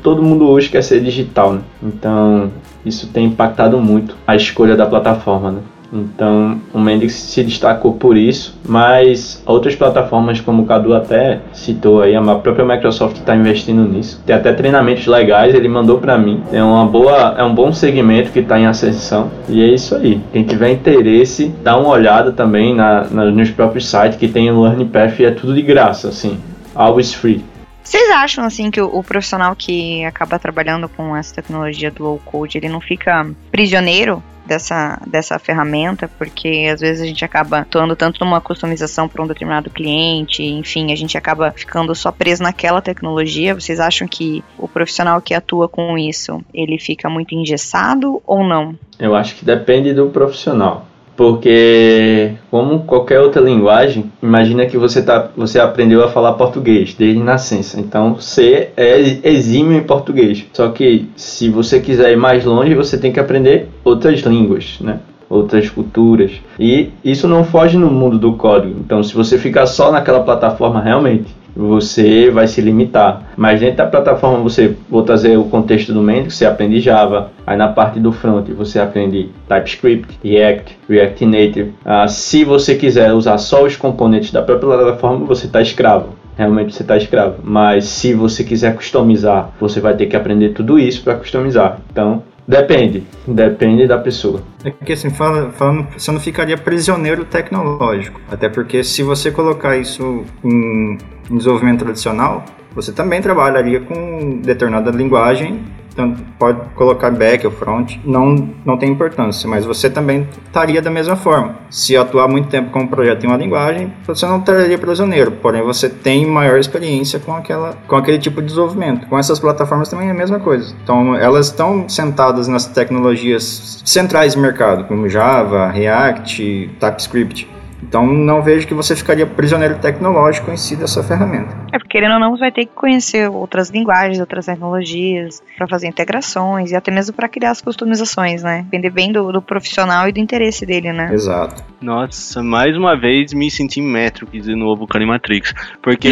todo 0.00 0.22
mundo 0.22 0.48
hoje 0.48 0.68
quer 0.68 0.80
ser 0.80 1.00
digital, 1.00 1.54
né? 1.54 1.60
Então 1.82 2.52
isso 2.84 3.08
tem 3.08 3.26
impactado 3.26 3.78
muito 3.78 4.14
a 4.24 4.36
escolha 4.36 4.76
da 4.76 4.86
plataforma, 4.86 5.50
né? 5.50 5.58
Então 5.92 6.60
o 6.72 6.78
Mendix 6.78 7.14
se 7.14 7.42
destacou 7.42 7.94
por 7.94 8.16
isso, 8.16 8.56
mas 8.64 9.42
outras 9.44 9.74
plataformas 9.74 10.40
como 10.40 10.62
o 10.62 10.66
Cadu 10.66 10.94
até 10.94 11.40
citou 11.52 12.00
aí, 12.00 12.14
a 12.14 12.22
própria 12.36 12.64
Microsoft 12.64 13.16
está 13.16 13.34
investindo 13.34 13.82
nisso. 13.82 14.22
Tem 14.24 14.36
até 14.36 14.52
treinamentos 14.52 15.04
legais, 15.08 15.52
ele 15.52 15.68
mandou 15.68 15.98
para 15.98 16.16
mim. 16.16 16.44
É 16.52 16.62
uma 16.62 16.86
boa, 16.86 17.34
é 17.36 17.42
um 17.42 17.52
bom 17.52 17.72
segmento 17.72 18.30
que 18.30 18.38
está 18.38 18.56
em 18.56 18.66
ascensão 18.66 19.32
e 19.48 19.60
é 19.60 19.66
isso 19.66 19.96
aí. 19.96 20.20
Quem 20.32 20.44
tiver 20.44 20.70
interesse, 20.70 21.52
dá 21.64 21.76
uma 21.76 21.88
olhada 21.88 22.30
também 22.30 22.72
na, 22.72 23.04
na 23.10 23.24
nos 23.24 23.50
próprios 23.50 23.88
sites 23.88 24.16
que 24.16 24.28
tem 24.28 24.48
o 24.48 24.62
Learning 24.62 24.86
Path 24.86 25.18
e 25.18 25.24
é 25.24 25.32
tudo 25.32 25.52
de 25.52 25.62
graça, 25.62 26.06
assim, 26.06 26.38
always 26.72 27.12
free. 27.12 27.42
Vocês 27.86 28.10
acham 28.10 28.44
assim 28.44 28.68
que 28.68 28.80
o, 28.80 28.98
o, 28.98 29.04
profissional 29.04 29.54
que 29.54 30.04
acaba 30.04 30.40
trabalhando 30.40 30.88
com 30.88 31.16
essa 31.16 31.36
tecnologia 31.36 31.88
do 31.88 32.02
low 32.02 32.20
code, 32.24 32.58
ele 32.58 32.68
não 32.68 32.80
fica 32.80 33.30
prisioneiro 33.48 34.20
dessa, 34.44 35.00
dessa 35.06 35.38
ferramenta, 35.38 36.10
porque 36.18 36.68
às 36.72 36.80
vezes 36.80 37.00
a 37.00 37.06
gente 37.06 37.24
acaba 37.24 37.60
atuando 37.60 37.94
tanto 37.94 38.24
numa 38.24 38.40
customização 38.40 39.08
para 39.08 39.22
um 39.22 39.26
determinado 39.28 39.70
cliente, 39.70 40.42
enfim, 40.42 40.92
a 40.92 40.96
gente 40.96 41.16
acaba 41.16 41.52
ficando 41.52 41.94
só 41.94 42.10
preso 42.10 42.42
naquela 42.42 42.82
tecnologia. 42.82 43.54
Vocês 43.54 43.78
acham 43.78 44.08
que 44.08 44.42
o 44.58 44.66
profissional 44.66 45.22
que 45.22 45.32
atua 45.32 45.68
com 45.68 45.96
isso, 45.96 46.44
ele 46.52 46.80
fica 46.80 47.08
muito 47.08 47.36
engessado 47.36 48.20
ou 48.26 48.42
não? 48.42 48.76
Eu 48.98 49.14
acho 49.14 49.36
que 49.36 49.44
depende 49.44 49.94
do 49.94 50.10
profissional. 50.10 50.88
Porque, 51.16 52.32
como 52.50 52.80
qualquer 52.80 53.20
outra 53.20 53.40
linguagem, 53.40 54.12
imagina 54.22 54.66
que 54.66 54.76
você, 54.76 55.00
tá, 55.02 55.30
você 55.34 55.58
aprendeu 55.58 56.04
a 56.04 56.08
falar 56.08 56.34
português 56.34 56.94
desde 56.94 57.22
nascença. 57.22 57.80
Então, 57.80 58.14
você 58.14 58.68
é 58.76 59.00
exímio 59.24 59.78
em 59.78 59.82
português. 59.82 60.44
Só 60.52 60.68
que, 60.68 61.08
se 61.16 61.48
você 61.48 61.80
quiser 61.80 62.12
ir 62.12 62.16
mais 62.16 62.44
longe, 62.44 62.74
você 62.74 62.98
tem 62.98 63.12
que 63.12 63.20
aprender 63.20 63.68
outras 63.82 64.20
línguas, 64.20 64.76
né? 64.80 65.00
outras 65.28 65.68
culturas. 65.68 66.32
E 66.58 66.90
isso 67.04 67.26
não 67.26 67.44
foge 67.44 67.76
no 67.76 67.90
mundo 67.90 68.18
do 68.18 68.34
código. 68.34 68.78
Então, 68.78 69.02
se 69.02 69.14
você 69.14 69.38
ficar 69.38 69.66
só 69.66 69.90
naquela 69.90 70.22
plataforma, 70.22 70.80
realmente, 70.80 71.34
você 71.56 72.30
vai 72.30 72.46
se 72.46 72.60
limitar. 72.60 73.22
Mas 73.36 73.60
dentro 73.60 73.78
da 73.78 73.86
plataforma 73.86 74.38
você 74.38 74.76
vou 74.88 75.02
trazer 75.02 75.36
o 75.38 75.44
contexto 75.44 75.92
do 75.92 76.02
Mendes, 76.02 76.34
você 76.34 76.44
aprende 76.44 76.80
Java. 76.80 77.32
Aí 77.46 77.56
na 77.56 77.68
parte 77.68 77.98
do 77.98 78.12
front 78.12 78.46
você 78.50 78.78
aprende 78.78 79.30
TypeScript, 79.48 80.18
React, 80.22 80.78
React 80.88 81.26
Native. 81.26 81.74
Ah, 81.84 82.06
se 82.06 82.44
você 82.44 82.74
quiser 82.74 83.12
usar 83.12 83.38
só 83.38 83.64
os 83.64 83.76
componentes 83.76 84.30
da 84.30 84.42
própria 84.42 84.76
plataforma, 84.76 85.24
você 85.24 85.46
está 85.46 85.62
escravo 85.62 86.14
realmente 86.36 86.74
você 86.74 86.82
está 86.82 86.96
escravo. 86.96 87.36
Mas 87.42 87.86
se 87.86 88.12
você 88.12 88.44
quiser 88.44 88.74
customizar, 88.74 89.52
você 89.58 89.80
vai 89.80 89.96
ter 89.96 90.06
que 90.06 90.16
aprender 90.16 90.50
tudo 90.50 90.78
isso 90.78 91.02
para 91.02 91.14
customizar. 91.14 91.78
Então, 91.90 92.22
Depende, 92.46 93.04
depende 93.26 93.88
da 93.88 93.98
pessoa. 93.98 94.40
É 94.64 94.70
que 94.70 94.92
assim, 94.92 95.10
falando, 95.10 95.52
falando, 95.52 95.88
você 95.96 96.12
não 96.12 96.20
ficaria 96.20 96.56
prisioneiro 96.56 97.24
tecnológico. 97.24 98.20
Até 98.30 98.48
porque 98.48 98.84
se 98.84 99.02
você 99.02 99.32
colocar 99.32 99.76
isso 99.76 100.24
em, 100.44 100.96
em 101.28 101.36
desenvolvimento 101.36 101.80
tradicional, 101.80 102.44
você 102.72 102.92
também 102.92 103.20
trabalharia 103.20 103.80
com 103.80 104.40
determinada 104.42 104.90
linguagem 104.90 105.64
tanto 105.96 106.22
pode 106.38 106.60
colocar 106.74 107.10
back 107.10 107.44
ou 107.46 107.52
front, 107.52 107.96
não, 108.04 108.50
não 108.64 108.76
tem 108.76 108.90
importância, 108.90 109.48
mas 109.48 109.64
você 109.64 109.88
também 109.88 110.28
estaria 110.46 110.82
da 110.82 110.90
mesma 110.90 111.16
forma. 111.16 111.56
Se 111.70 111.96
atuar 111.96 112.28
muito 112.28 112.48
tempo 112.48 112.70
com 112.70 112.80
um 112.80 112.86
projeto 112.86 113.24
em 113.24 113.26
uma 113.26 113.36
linguagem, 113.36 113.92
você 114.06 114.26
não 114.26 114.38
estaria 114.38 114.78
prisioneiro, 114.78 115.32
porém 115.32 115.62
você 115.62 115.88
tem 115.88 116.26
maior 116.26 116.58
experiência 116.58 117.18
com, 117.18 117.34
aquela, 117.34 117.74
com 117.88 117.96
aquele 117.96 118.18
tipo 118.18 118.40
de 118.40 118.48
desenvolvimento. 118.48 119.06
Com 119.06 119.18
essas 119.18 119.40
plataformas 119.40 119.88
também 119.88 120.08
é 120.08 120.10
a 120.10 120.14
mesma 120.14 120.38
coisa. 120.38 120.74
Então, 120.82 121.16
elas 121.16 121.46
estão 121.46 121.88
sentadas 121.88 122.46
nas 122.46 122.66
tecnologias 122.66 123.82
centrais 123.84 124.34
do 124.34 124.40
mercado, 124.40 124.84
como 124.84 125.08
Java, 125.08 125.68
React, 125.68 126.70
TypeScript. 126.78 127.55
Então 127.82 128.06
não 128.06 128.42
vejo 128.42 128.66
que 128.66 128.74
você 128.74 128.96
ficaria 128.96 129.26
prisioneiro 129.26 129.78
tecnológico 129.78 130.50
em 130.50 130.56
si 130.56 130.76
dessa 130.76 131.02
ferramenta. 131.02 131.56
É 131.72 131.78
porque 131.78 131.96
querendo 131.96 132.14
ou 132.14 132.20
não, 132.20 132.32
você 132.32 132.40
vai 132.40 132.52
ter 132.52 132.66
que 132.66 132.74
conhecer 132.74 133.30
outras 133.30 133.70
linguagens, 133.70 134.20
outras 134.20 134.44
tecnologias, 134.44 135.42
para 135.56 135.66
fazer 135.66 135.86
integrações 135.86 136.70
e 136.70 136.76
até 136.76 136.90
mesmo 136.90 137.14
para 137.14 137.26
criar 137.26 137.52
as 137.52 137.62
customizações, 137.62 138.42
né? 138.42 138.62
Depender 138.64 138.90
bem 138.90 139.12
do, 139.12 139.32
do, 139.32 139.40
profissional 139.40 140.06
e 140.06 140.12
do 140.12 140.20
interesse 140.20 140.66
dele, 140.66 140.92
né? 140.92 141.08
Exato. 141.12 141.64
Nossa, 141.80 142.42
mais 142.42 142.76
uma 142.76 142.98
vez 142.98 143.32
me 143.32 143.50
senti 143.50 143.80
Matrix 143.80 144.44
de 144.44 144.54
novo 144.54 144.86
com 144.86 145.06
Matrix. 145.06 145.54
Porque 145.82 146.10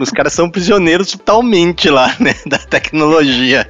os 0.00 0.10
caras 0.10 0.34
são 0.34 0.50
prisioneiros 0.50 1.12
totalmente 1.12 1.88
lá, 1.88 2.14
né? 2.20 2.34
Da 2.46 2.58
tecnologia. 2.58 3.66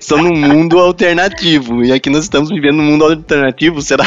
Estão 0.00 0.22
num 0.22 0.34
mundo 0.34 0.78
alternativo. 0.78 1.84
E 1.84 1.92
aqui 1.92 2.08
nós 2.08 2.24
estamos 2.24 2.48
vivendo 2.48 2.76
num 2.76 2.84
mundo 2.84 3.04
alternativo, 3.04 3.82
será? 3.82 4.06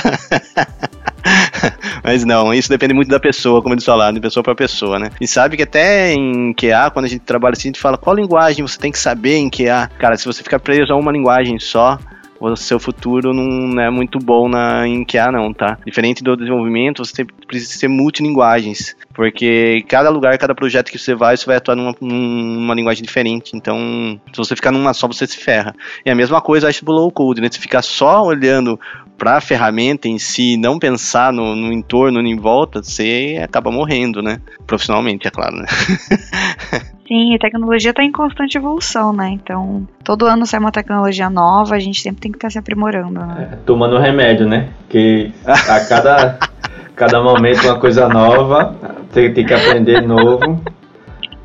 Mas 2.03 2.25
não, 2.25 2.53
isso 2.53 2.69
depende 2.69 2.93
muito 2.93 3.09
da 3.09 3.19
pessoa, 3.19 3.61
como 3.61 3.73
eles 3.73 3.85
falaram, 3.85 4.13
de 4.13 4.19
pessoa 4.19 4.43
para 4.43 4.55
pessoa, 4.55 4.99
né? 4.99 5.11
E 5.19 5.27
sabe 5.27 5.57
que 5.57 5.63
até 5.63 6.13
em 6.13 6.53
QA, 6.53 6.89
quando 6.91 7.05
a 7.05 7.09
gente 7.09 7.21
trabalha 7.21 7.53
assim, 7.53 7.69
a 7.69 7.71
gente 7.71 7.79
fala 7.79 7.97
qual 7.97 8.15
linguagem 8.15 8.65
você 8.65 8.79
tem 8.79 8.91
que 8.91 8.99
saber 8.99 9.37
em 9.37 9.49
QA. 9.49 9.89
Cara, 9.99 10.17
se 10.17 10.25
você 10.25 10.43
ficar 10.43 10.59
preso 10.59 10.91
a 10.91 10.95
uma 10.95 11.11
linguagem 11.11 11.59
só, 11.59 11.99
o 12.41 12.55
seu 12.55 12.79
futuro 12.79 13.33
não 13.33 13.79
é 13.81 13.89
muito 13.89 14.17
bom 14.17 14.49
na, 14.49 14.87
em 14.87 15.05
QA 15.05 15.31
não, 15.31 15.53
tá? 15.53 15.77
Diferente 15.85 16.23
do 16.23 16.35
desenvolvimento, 16.35 17.05
você 17.05 17.23
precisa 17.23 17.77
ser 17.77 17.87
multilinguagens, 17.87 18.95
porque 19.13 19.83
cada 19.87 20.09
lugar, 20.09 20.37
cada 20.37 20.55
projeto 20.55 20.91
que 20.91 20.97
você 20.97 21.13
vai, 21.13 21.37
você 21.37 21.45
vai 21.45 21.57
atuar 21.57 21.75
numa, 21.75 21.95
numa 22.01 22.73
linguagem 22.73 23.03
diferente, 23.03 23.55
então 23.55 24.19
se 24.31 24.37
você 24.37 24.55
ficar 24.55 24.71
numa 24.71 24.93
só, 24.93 25.07
você 25.07 25.27
se 25.27 25.37
ferra. 25.37 25.75
E 26.05 26.09
a 26.09 26.15
mesma 26.15 26.41
coisa, 26.41 26.67
acho, 26.67 26.83
do 26.83 26.91
low 26.91 27.11
code, 27.11 27.41
né? 27.41 27.49
Se 27.51 27.59
ficar 27.59 27.81
só 27.81 28.23
olhando 28.23 28.79
para 29.17 29.37
a 29.37 29.41
ferramenta 29.41 30.07
em 30.07 30.17
si, 30.17 30.57
não 30.57 30.79
pensar 30.79 31.31
no, 31.31 31.55
no 31.55 31.71
entorno, 31.71 32.19
em 32.21 32.35
volta, 32.35 32.81
você 32.81 33.39
acaba 33.43 33.69
morrendo, 33.69 34.21
né? 34.21 34.41
Profissionalmente, 34.65 35.27
é 35.27 35.31
claro, 35.31 35.57
né? 35.57 35.65
Sim, 37.11 37.35
a 37.35 37.39
tecnologia 37.39 37.89
está 37.89 38.05
em 38.05 38.11
constante 38.11 38.57
evolução, 38.57 39.11
né? 39.11 39.31
Então, 39.31 39.85
todo 40.01 40.25
ano 40.25 40.45
sai 40.45 40.61
uma 40.61 40.71
tecnologia 40.71 41.29
nova, 41.29 41.75
a 41.75 41.79
gente 41.79 42.01
sempre 42.01 42.21
tem 42.21 42.31
que 42.31 42.37
estar 42.37 42.47
tá 42.47 42.51
se 42.51 42.57
aprimorando. 42.57 43.19
Né? 43.19 43.49
É, 43.51 43.55
tomando 43.65 43.97
remédio, 43.97 44.47
né? 44.47 44.69
Que 44.87 45.29
a 45.45 45.81
cada, 45.81 46.39
cada 46.95 47.21
momento 47.21 47.65
uma 47.65 47.77
coisa 47.77 48.07
nova, 48.07 48.73
tem, 49.11 49.33
tem 49.33 49.45
que 49.45 49.53
aprender 49.53 49.99
novo. 49.99 50.63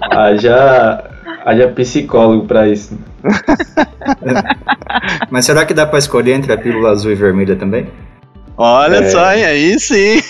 Haja, 0.00 1.02
haja 1.44 1.66
psicólogo 1.66 2.46
para 2.46 2.68
isso. 2.68 2.96
Mas 5.32 5.46
será 5.46 5.66
que 5.66 5.74
dá 5.74 5.84
para 5.84 5.98
escolher 5.98 6.34
entre 6.34 6.52
a 6.52 6.56
pílula 6.56 6.90
azul 6.90 7.10
e 7.10 7.16
vermelha 7.16 7.56
também? 7.56 7.88
Olha 8.56 8.98
é... 8.98 9.08
só, 9.08 9.24
aí 9.24 9.76
sim. 9.80 10.22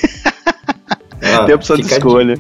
Ah, 1.21 1.45
Tem 1.45 1.53
a 1.53 1.57
opção 1.57 1.77
de 1.77 1.83
escolha. 1.83 2.39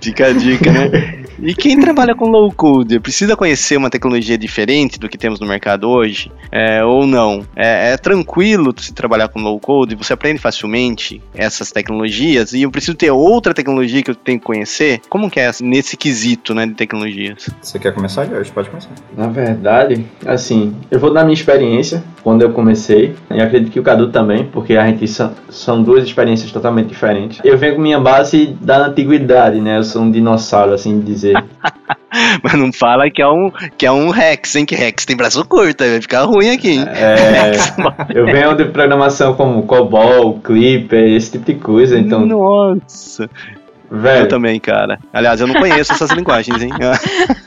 Fica 0.00 0.28
a 0.28 0.32
dica, 0.32 0.70
né? 0.70 1.14
E 1.42 1.54
quem 1.54 1.80
trabalha 1.80 2.14
com 2.14 2.28
low 2.28 2.52
code 2.52 3.00
precisa 3.00 3.34
conhecer 3.34 3.78
uma 3.78 3.88
tecnologia 3.88 4.36
diferente 4.36 4.98
do 4.98 5.08
que 5.08 5.16
temos 5.16 5.40
no 5.40 5.46
mercado 5.46 5.88
hoje? 5.88 6.30
É, 6.52 6.84
ou 6.84 7.06
não? 7.06 7.46
É, 7.56 7.92
é, 7.92 7.96
tranquilo 7.96 8.74
se 8.76 8.92
trabalhar 8.92 9.28
com 9.28 9.40
low 9.40 9.58
code? 9.58 9.94
Você 9.94 10.12
aprende 10.12 10.38
facilmente 10.38 11.22
essas 11.34 11.72
tecnologias? 11.72 12.52
E 12.52 12.62
eu 12.62 12.70
preciso 12.70 12.94
ter 12.94 13.10
outra 13.10 13.54
tecnologia 13.54 14.02
que 14.02 14.10
eu 14.10 14.14
tenho 14.14 14.38
que 14.38 14.44
conhecer? 14.44 15.00
Como 15.08 15.30
que 15.30 15.40
é 15.40 15.50
nesse 15.62 15.96
quesito 15.96 16.54
né, 16.54 16.66
de 16.66 16.74
tecnologias? 16.74 17.48
Você 17.62 17.78
quer 17.78 17.94
começar, 17.94 18.26
Jorge? 18.26 18.50
Pode 18.52 18.68
começar. 18.68 18.90
Na 19.16 19.28
verdade, 19.28 20.04
assim, 20.26 20.76
eu 20.90 21.00
vou 21.00 21.10
dar 21.10 21.24
minha 21.24 21.34
experiência 21.34 22.04
quando 22.22 22.42
eu 22.42 22.52
comecei, 22.52 23.14
e 23.30 23.40
acredito 23.40 23.72
que 23.72 23.80
o 23.80 23.82
Cadu 23.82 24.08
também, 24.08 24.44
porque 24.44 24.76
a 24.76 24.86
gente 24.86 25.08
são, 25.08 25.32
são 25.48 25.82
duas 25.82 26.04
experiências 26.04 26.52
totalmente 26.52 26.88
diferentes. 26.88 27.40
Eu 27.42 27.56
venho 27.56 27.76
com 27.76 27.80
minha 27.80 27.98
base 27.98 28.58
da 28.60 28.86
antiguidade, 28.86 29.58
né? 29.58 29.78
Eu 29.78 29.84
sou 29.84 30.02
um 30.02 30.10
dinossauro, 30.10 30.74
assim 30.74 31.00
dizer 31.00 31.29
Mas 32.42 32.54
não 32.54 32.72
fala 32.72 33.08
que 33.08 33.22
é 33.22 33.28
um, 33.28 33.52
que 33.78 33.86
é 33.86 33.92
um 33.92 34.10
Rex, 34.10 34.56
hein? 34.56 34.66
Que 34.66 34.74
Rex 34.74 35.04
tem 35.04 35.16
braço 35.16 35.44
curto, 35.44 35.84
vai 35.84 36.00
ficar 36.00 36.24
ruim 36.24 36.50
aqui, 36.50 36.72
hein? 36.72 36.84
É, 36.88 37.52
eu 38.12 38.26
venho 38.26 38.54
de 38.56 38.64
programação 38.66 39.34
como 39.34 39.62
COBOL, 39.62 40.40
Clipper, 40.40 41.12
esse 41.14 41.32
tipo 41.32 41.44
de 41.46 41.54
coisa, 41.54 41.98
então... 41.98 42.26
Nossa! 42.26 43.30
Velho. 43.90 44.24
Eu 44.24 44.28
também, 44.28 44.60
cara. 44.60 44.98
Aliás, 45.12 45.40
eu 45.40 45.46
não 45.46 45.54
conheço 45.54 45.92
essas 45.92 46.10
linguagens, 46.16 46.62
hein? 46.62 46.70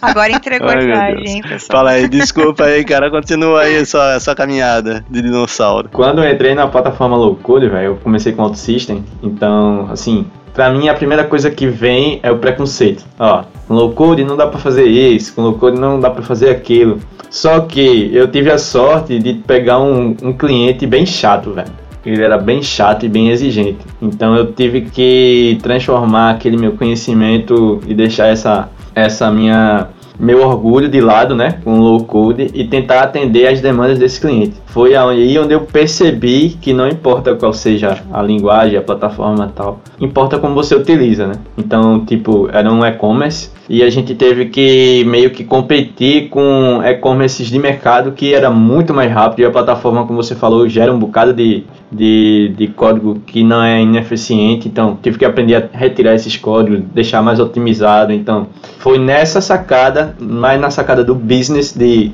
Agora 0.01 0.31
entregou 0.31 0.69
Ai, 0.69 0.77
a 0.77 0.83
idade, 0.83 1.29
hein, 1.29 1.41
pessoal? 1.41 1.79
Fala 1.79 1.91
aí, 1.91 2.07
desculpa 2.07 2.65
aí, 2.65 2.83
cara. 2.83 3.09
Continua 3.09 3.61
aí 3.61 3.77
a 3.77 3.85
sua, 3.85 4.15
a 4.15 4.19
sua 4.19 4.35
caminhada 4.35 5.05
de 5.09 5.21
dinossauro. 5.21 5.89
Quando 5.91 6.23
eu 6.23 6.29
entrei 6.29 6.53
na 6.53 6.67
plataforma 6.67 7.15
Low 7.15 7.35
Code, 7.35 7.69
velho, 7.69 7.85
eu 7.85 7.95
comecei 7.95 8.33
com 8.33 8.41
Auto 8.41 8.57
System. 8.57 9.03
Então, 9.21 9.87
assim, 9.89 10.25
Pra 10.53 10.69
mim, 10.69 10.87
a 10.87 10.93
primeira 10.93 11.23
coisa 11.23 11.49
que 11.49 11.65
vem 11.65 12.19
é 12.21 12.31
o 12.31 12.37
preconceito. 12.37 13.03
Ó, 13.17 13.43
com 13.67 13.73
low 13.73 13.91
code 13.91 14.23
não 14.23 14.37
dá 14.37 14.45
para 14.45 14.59
fazer 14.59 14.85
isso, 14.85 15.33
com 15.33 15.41
low 15.41 15.53
code 15.53 15.79
não 15.79 15.99
dá 15.99 16.11
para 16.11 16.21
fazer 16.21 16.51
aquilo. 16.51 16.99
Só 17.27 17.61
que 17.61 18.11
eu 18.13 18.27
tive 18.27 18.51
a 18.51 18.59
sorte 18.59 19.17
de 19.17 19.33
pegar 19.33 19.79
um, 19.79 20.15
um 20.21 20.31
cliente 20.31 20.85
bem 20.85 21.07
chato, 21.07 21.51
velho. 21.51 21.71
Ele 22.05 22.21
era 22.21 22.37
bem 22.37 22.61
chato 22.61 23.05
e 23.05 23.09
bem 23.09 23.29
exigente. 23.29 23.79
Então 24.01 24.35
eu 24.35 24.51
tive 24.51 24.81
que 24.81 25.57
transformar 25.61 26.31
aquele 26.31 26.57
meu 26.57 26.73
conhecimento 26.73 27.81
e 27.87 27.93
deixar 27.93 28.27
essa, 28.27 28.69
essa 28.93 29.31
minha 29.31 29.87
meu 30.19 30.41
orgulho 30.41 30.89
de 30.89 31.01
lado, 31.01 31.35
né, 31.35 31.59
com 31.63 31.79
low 31.79 32.03
code 32.03 32.51
e 32.53 32.65
tentar 32.65 33.01
atender 33.01 33.47
as 33.47 33.61
demandas 33.61 33.99
desse 33.99 34.19
cliente. 34.19 34.53
Foi 34.67 34.95
aí 34.95 35.37
onde 35.37 35.53
eu 35.53 35.61
percebi 35.61 36.57
que 36.61 36.73
não 36.73 36.87
importa 36.87 37.35
qual 37.35 37.53
seja 37.53 38.01
a 38.11 38.21
linguagem, 38.21 38.77
a 38.77 38.81
plataforma 38.81 39.51
tal, 39.55 39.79
importa 39.99 40.39
como 40.39 40.55
você 40.55 40.75
utiliza, 40.75 41.27
né? 41.27 41.35
Então, 41.57 42.05
tipo, 42.05 42.49
era 42.51 42.71
um 42.71 42.85
e-commerce 42.85 43.51
e 43.69 43.81
a 43.81 43.89
gente 43.89 44.13
teve 44.13 44.47
que 44.47 45.03
meio 45.05 45.29
que 45.29 45.43
competir 45.43 46.29
com 46.29 46.81
e-commerces 46.83 47.47
de 47.47 47.57
mercado 47.57 48.11
que 48.11 48.33
era 48.33 48.49
muito 48.49 48.93
mais 48.93 49.11
rápido 49.11 49.39
e 49.39 49.45
a 49.45 49.51
plataforma, 49.51 50.05
como 50.05 50.21
você 50.21 50.35
falou, 50.35 50.67
gera 50.67 50.91
um 50.91 50.99
bocado 50.99 51.33
de, 51.33 51.63
de, 51.91 52.53
de 52.57 52.67
código 52.67 53.21
que 53.25 53.43
não 53.43 53.63
é 53.63 53.81
ineficiente, 53.81 54.67
então 54.67 54.97
tive 55.01 55.17
que 55.17 55.25
aprender 55.25 55.55
a 55.55 55.77
retirar 55.77 56.13
esses 56.13 56.35
códigos, 56.35 56.81
deixar 56.93 57.21
mais 57.21 57.39
otimizado, 57.39 58.11
então 58.11 58.47
foi 58.79 58.97
nessa 58.97 59.39
sacada, 59.39 60.02
mais 60.19 60.59
na 60.59 60.69
sacada 60.69 61.03
do 61.03 61.15
business 61.15 61.73
de 61.73 62.11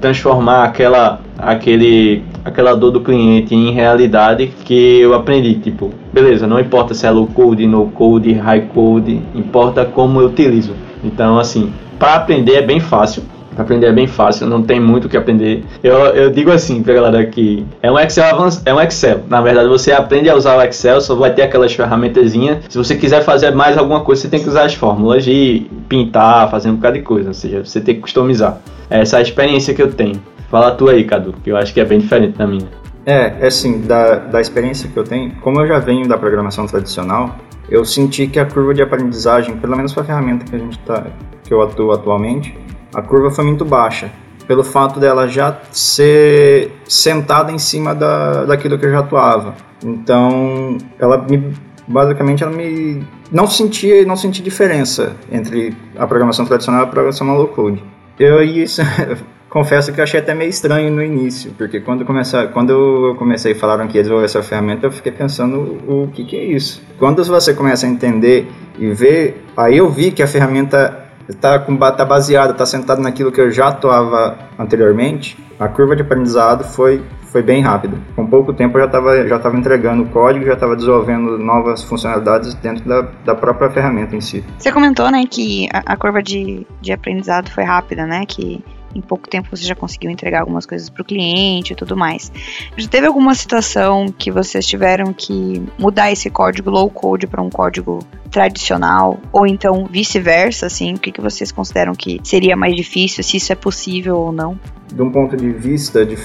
transformar 0.00 0.64
aquela 0.64 1.20
aquele 1.38 2.24
aquela 2.44 2.74
dor 2.74 2.90
do 2.90 3.00
cliente 3.00 3.54
em 3.54 3.72
realidade 3.72 4.48
que 4.64 5.00
eu 5.00 5.14
aprendi, 5.14 5.54
tipo, 5.54 5.90
beleza, 6.12 6.46
não 6.46 6.58
importa 6.58 6.92
se 6.92 7.06
é 7.06 7.10
low 7.10 7.26
code, 7.26 7.66
no 7.66 7.86
code, 7.88 8.32
high 8.32 8.68
code, 8.74 9.20
importa 9.34 9.84
como 9.84 10.20
eu 10.20 10.26
utilizo. 10.26 10.74
Então, 11.04 11.38
assim, 11.38 11.72
para 11.98 12.16
aprender 12.16 12.54
é 12.54 12.62
bem 12.62 12.80
fácil. 12.80 13.22
Aprender 13.56 13.86
é 13.86 13.92
bem 13.92 14.06
fácil, 14.06 14.46
não 14.46 14.62
tem 14.62 14.80
muito 14.80 15.06
o 15.06 15.08
que 15.08 15.16
aprender. 15.16 15.64
Eu, 15.82 15.94
eu 15.94 16.30
digo 16.30 16.50
assim 16.50 16.82
pra 16.82 16.94
galera 16.94 17.26
que 17.26 17.66
é 17.82 17.90
um 17.90 17.98
Excel 17.98 18.24
avançado, 18.24 18.68
é 18.68 18.74
um 18.74 18.80
Excel. 18.80 19.20
Na 19.28 19.40
verdade, 19.40 19.68
você 19.68 19.92
aprende 19.92 20.30
a 20.30 20.34
usar 20.34 20.56
o 20.56 20.62
Excel, 20.62 21.00
só 21.00 21.14
vai 21.14 21.34
ter 21.34 21.42
aquelas 21.42 21.72
ferramentazinhas. 21.72 22.64
Se 22.68 22.78
você 22.78 22.96
quiser 22.96 23.22
fazer 23.22 23.50
mais 23.52 23.76
alguma 23.76 24.00
coisa, 24.00 24.22
você 24.22 24.28
tem 24.28 24.40
que 24.40 24.48
usar 24.48 24.64
as 24.64 24.74
fórmulas 24.74 25.24
de 25.24 25.66
pintar, 25.88 26.50
fazer 26.50 26.70
um 26.70 26.76
bocado 26.76 26.98
de 26.98 27.02
coisa. 27.02 27.28
Ou 27.28 27.34
seja, 27.34 27.64
você 27.64 27.80
tem 27.80 27.94
que 27.94 28.00
customizar. 28.00 28.58
Essa 28.88 29.16
é 29.16 29.18
a 29.20 29.22
experiência 29.22 29.74
que 29.74 29.82
eu 29.82 29.92
tenho. 29.92 30.20
Fala 30.50 30.72
tu 30.72 30.88
aí, 30.88 31.04
Cadu, 31.04 31.34
que 31.42 31.50
eu 31.50 31.56
acho 31.56 31.72
que 31.72 31.80
é 31.80 31.84
bem 31.84 31.98
diferente 31.98 32.36
da 32.36 32.46
minha. 32.46 32.68
É, 33.04 33.34
é 33.40 33.46
assim, 33.46 33.80
da, 33.80 34.16
da 34.16 34.40
experiência 34.40 34.88
que 34.88 34.96
eu 34.96 35.02
tenho, 35.02 35.32
como 35.40 35.60
eu 35.60 35.66
já 35.66 35.78
venho 35.78 36.06
da 36.06 36.16
programação 36.16 36.66
tradicional, 36.66 37.36
eu 37.68 37.84
senti 37.84 38.26
que 38.26 38.38
a 38.38 38.44
curva 38.44 38.74
de 38.74 38.82
aprendizagem, 38.82 39.56
pelo 39.56 39.76
menos 39.76 39.92
para 39.92 40.02
a 40.02 40.06
ferramenta 40.06 40.44
que 40.44 40.54
a 40.54 40.58
gente 40.58 40.78
tá, 40.80 41.06
que 41.42 41.52
eu 41.52 41.62
atuo 41.62 41.90
atualmente, 41.92 42.56
a 42.94 43.02
curva 43.02 43.30
foi 43.30 43.44
muito 43.44 43.64
baixa, 43.64 44.10
pelo 44.46 44.62
fato 44.62 45.00
dela 45.00 45.26
já 45.28 45.56
ser 45.70 46.72
sentada 46.86 47.50
em 47.50 47.58
cima 47.58 47.94
da, 47.94 48.44
daquilo 48.44 48.78
que 48.78 48.86
eu 48.86 48.90
já 48.90 49.00
atuava. 49.00 49.54
Então, 49.82 50.78
ela 50.98 51.18
me 51.18 51.52
basicamente 51.86 52.44
ela 52.44 52.52
me 52.52 53.04
não 53.30 53.48
sentia 53.48 54.04
não 54.06 54.14
senti 54.14 54.40
diferença 54.40 55.16
entre 55.30 55.76
a 55.96 56.06
programação 56.06 56.46
tradicional 56.46 56.82
e 56.82 56.84
a 56.84 56.86
programação 56.86 57.26
low 57.34 57.48
code. 57.48 57.82
Eu 58.18 58.42
isso 58.42 58.82
confesso 59.52 59.92
que 59.92 60.00
eu 60.00 60.04
achei 60.04 60.20
até 60.20 60.34
meio 60.34 60.48
estranho 60.48 60.90
no 60.90 61.02
início, 61.02 61.52
porque 61.58 61.80
quando, 61.80 62.04
começa, 62.06 62.46
quando 62.46 62.70
eu 62.70 63.14
comecei 63.16 63.54
falaram 63.54 63.86
que 63.86 63.96
ia 63.96 64.02
desenvolver 64.02 64.24
essa 64.24 64.42
ferramenta, 64.42 64.86
eu 64.86 64.92
fiquei 64.92 65.12
pensando 65.12 65.78
o 65.86 66.08
que, 66.12 66.24
que 66.24 66.36
é 66.36 66.44
isso. 66.44 66.82
Quando 66.98 67.22
você 67.22 67.52
começa 67.52 67.84
a 67.84 67.88
entender 67.88 68.48
e 68.78 68.88
ver, 68.88 69.44
aí 69.54 69.76
eu 69.76 69.90
vi 69.90 70.10
que 70.10 70.22
a 70.22 70.26
ferramenta 70.26 71.01
está 71.28 71.58
tá 71.58 72.04
baseada, 72.04 72.52
está 72.52 72.66
sentada 72.66 73.00
naquilo 73.00 73.32
que 73.32 73.40
eu 73.40 73.50
já 73.50 73.68
atuava 73.68 74.36
anteriormente, 74.58 75.38
a 75.58 75.68
curva 75.68 75.94
de 75.94 76.02
aprendizado 76.02 76.64
foi 76.64 77.02
foi 77.32 77.42
bem 77.42 77.62
rápida. 77.62 77.96
Com 78.14 78.26
pouco 78.26 78.52
tempo 78.52 78.76
eu 78.76 78.82
já 78.82 78.86
estava 78.86 79.26
já 79.26 79.38
tava 79.38 79.56
entregando 79.56 80.02
o 80.02 80.06
código, 80.10 80.44
já 80.44 80.52
estava 80.52 80.76
desenvolvendo 80.76 81.38
novas 81.38 81.82
funcionalidades 81.82 82.52
dentro 82.54 82.86
da, 82.86 83.08
da 83.24 83.34
própria 83.34 83.70
ferramenta 83.70 84.14
em 84.14 84.20
si. 84.20 84.44
Você 84.58 84.70
comentou, 84.70 85.10
né, 85.10 85.24
que 85.28 85.66
a, 85.72 85.94
a 85.94 85.96
curva 85.96 86.22
de, 86.22 86.66
de 86.82 86.92
aprendizado 86.92 87.50
foi 87.50 87.64
rápida, 87.64 88.06
né, 88.06 88.26
que 88.26 88.62
em 88.94 89.00
pouco 89.00 89.28
tempo 89.28 89.48
você 89.50 89.64
já 89.64 89.74
conseguiu 89.74 90.10
entregar 90.10 90.40
algumas 90.40 90.66
coisas 90.66 90.88
para 90.88 91.02
o 91.02 91.04
cliente 91.04 91.72
e 91.72 91.76
tudo 91.76 91.96
mais. 91.96 92.32
Já 92.76 92.88
teve 92.88 93.06
alguma 93.06 93.34
situação 93.34 94.06
que 94.06 94.30
vocês 94.30 94.66
tiveram 94.66 95.12
que 95.12 95.62
mudar 95.78 96.12
esse 96.12 96.30
código 96.30 96.70
low 96.70 96.90
code 96.90 97.26
para 97.26 97.42
um 97.42 97.50
código 97.50 98.00
tradicional 98.30 99.18
ou 99.30 99.46
então 99.46 99.86
vice-versa, 99.90 100.66
assim, 100.66 100.94
o 100.94 100.98
que, 100.98 101.12
que 101.12 101.20
vocês 101.20 101.52
consideram 101.52 101.92
que 101.92 102.20
seria 102.24 102.56
mais 102.56 102.74
difícil, 102.74 103.22
se 103.22 103.36
isso 103.36 103.52
é 103.52 103.56
possível 103.56 104.16
ou 104.16 104.32
não? 104.32 104.58
De 104.92 105.02
um 105.02 105.10
ponto 105.10 105.36
de 105.36 105.50
vista 105.52 106.04
de 106.04 106.16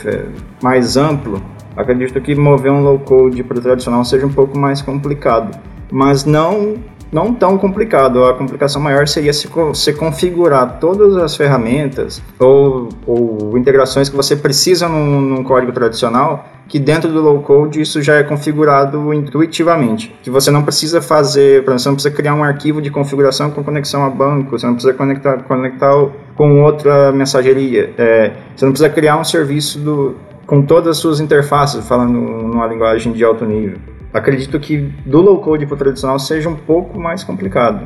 mais 0.62 0.98
amplo, 0.98 1.42
acredito 1.76 2.20
que 2.22 2.34
mover 2.36 2.72
um 2.72 2.82
low 2.82 3.00
code 3.00 3.44
para 3.44 3.58
o 3.58 3.62
tradicional 3.62 4.04
seja 4.04 4.26
um 4.26 4.34
pouco 4.34 4.58
mais 4.58 4.82
complicado, 4.82 5.58
mas 5.92 6.26
não 6.26 6.76
não 7.12 7.34
tão 7.34 7.58
complicado. 7.58 8.24
A 8.26 8.34
complicação 8.34 8.82
maior 8.82 9.08
seria 9.08 9.34
se, 9.34 9.50
se 9.74 9.94
configurar 9.94 10.80
todas 10.80 11.16
as 11.18 11.36
ferramentas 11.36 12.22
ou, 12.40 12.90
ou 13.06 13.58
integrações 13.58 14.10
que 14.10 14.16
você 14.16 14.36
precisa 14.36 14.88
num, 14.88 15.22
num, 15.22 15.44
código 15.44 15.72
tradicional, 15.72 16.46
que 16.68 16.80
dentro 16.80 17.12
do 17.12 17.22
low 17.22 17.42
code 17.42 17.82
isso 17.82 18.02
já 18.02 18.16
é 18.16 18.24
configurado 18.24 19.14
intuitivamente. 19.14 20.14
Que 20.22 20.30
você 20.30 20.52
não 20.52 20.64
precisa 20.64 21.02
fazer, 21.02 21.64
por 21.64 21.72
exemplo, 21.72 21.80
você 21.80 21.90
não 21.90 21.96
precisa 21.96 22.16
criar 22.16 22.34
um 22.34 22.44
arquivo 22.44 22.82
de 22.82 22.90
configuração 22.90 23.52
com 23.52 23.64
conexão 23.64 24.04
a 24.06 24.10
banco, 24.10 24.58
você 24.58 24.66
não 24.66 24.74
precisa 24.74 24.94
conectar, 24.94 25.44
conectar 25.44 25.94
com 26.36 26.62
outra 26.62 27.12
mensageria, 27.12 27.94
é, 27.98 28.34
você 28.56 28.66
não 28.66 28.72
precisa 28.72 28.90
criar 28.90 29.18
um 29.18 29.24
serviço 29.24 29.80
do, 29.80 30.16
com 30.46 30.62
todas 30.62 30.90
as 30.90 30.98
suas 30.98 31.20
interfaces, 31.20 31.88
falando 31.88 32.12
numa 32.12 32.68
linguagem 32.68 33.14
de 33.14 33.24
alto 33.24 33.46
nível 33.46 33.78
acredito 34.18 34.60
que 34.60 34.78
do 35.06 35.22
low 35.22 35.40
code 35.40 35.66
para 35.66 35.76
o 35.76 35.78
tradicional 35.78 36.20
seja 36.20 36.50
um 36.50 36.56
pouco 36.56 37.00
mais 37.00 37.24
complicado. 37.24 37.82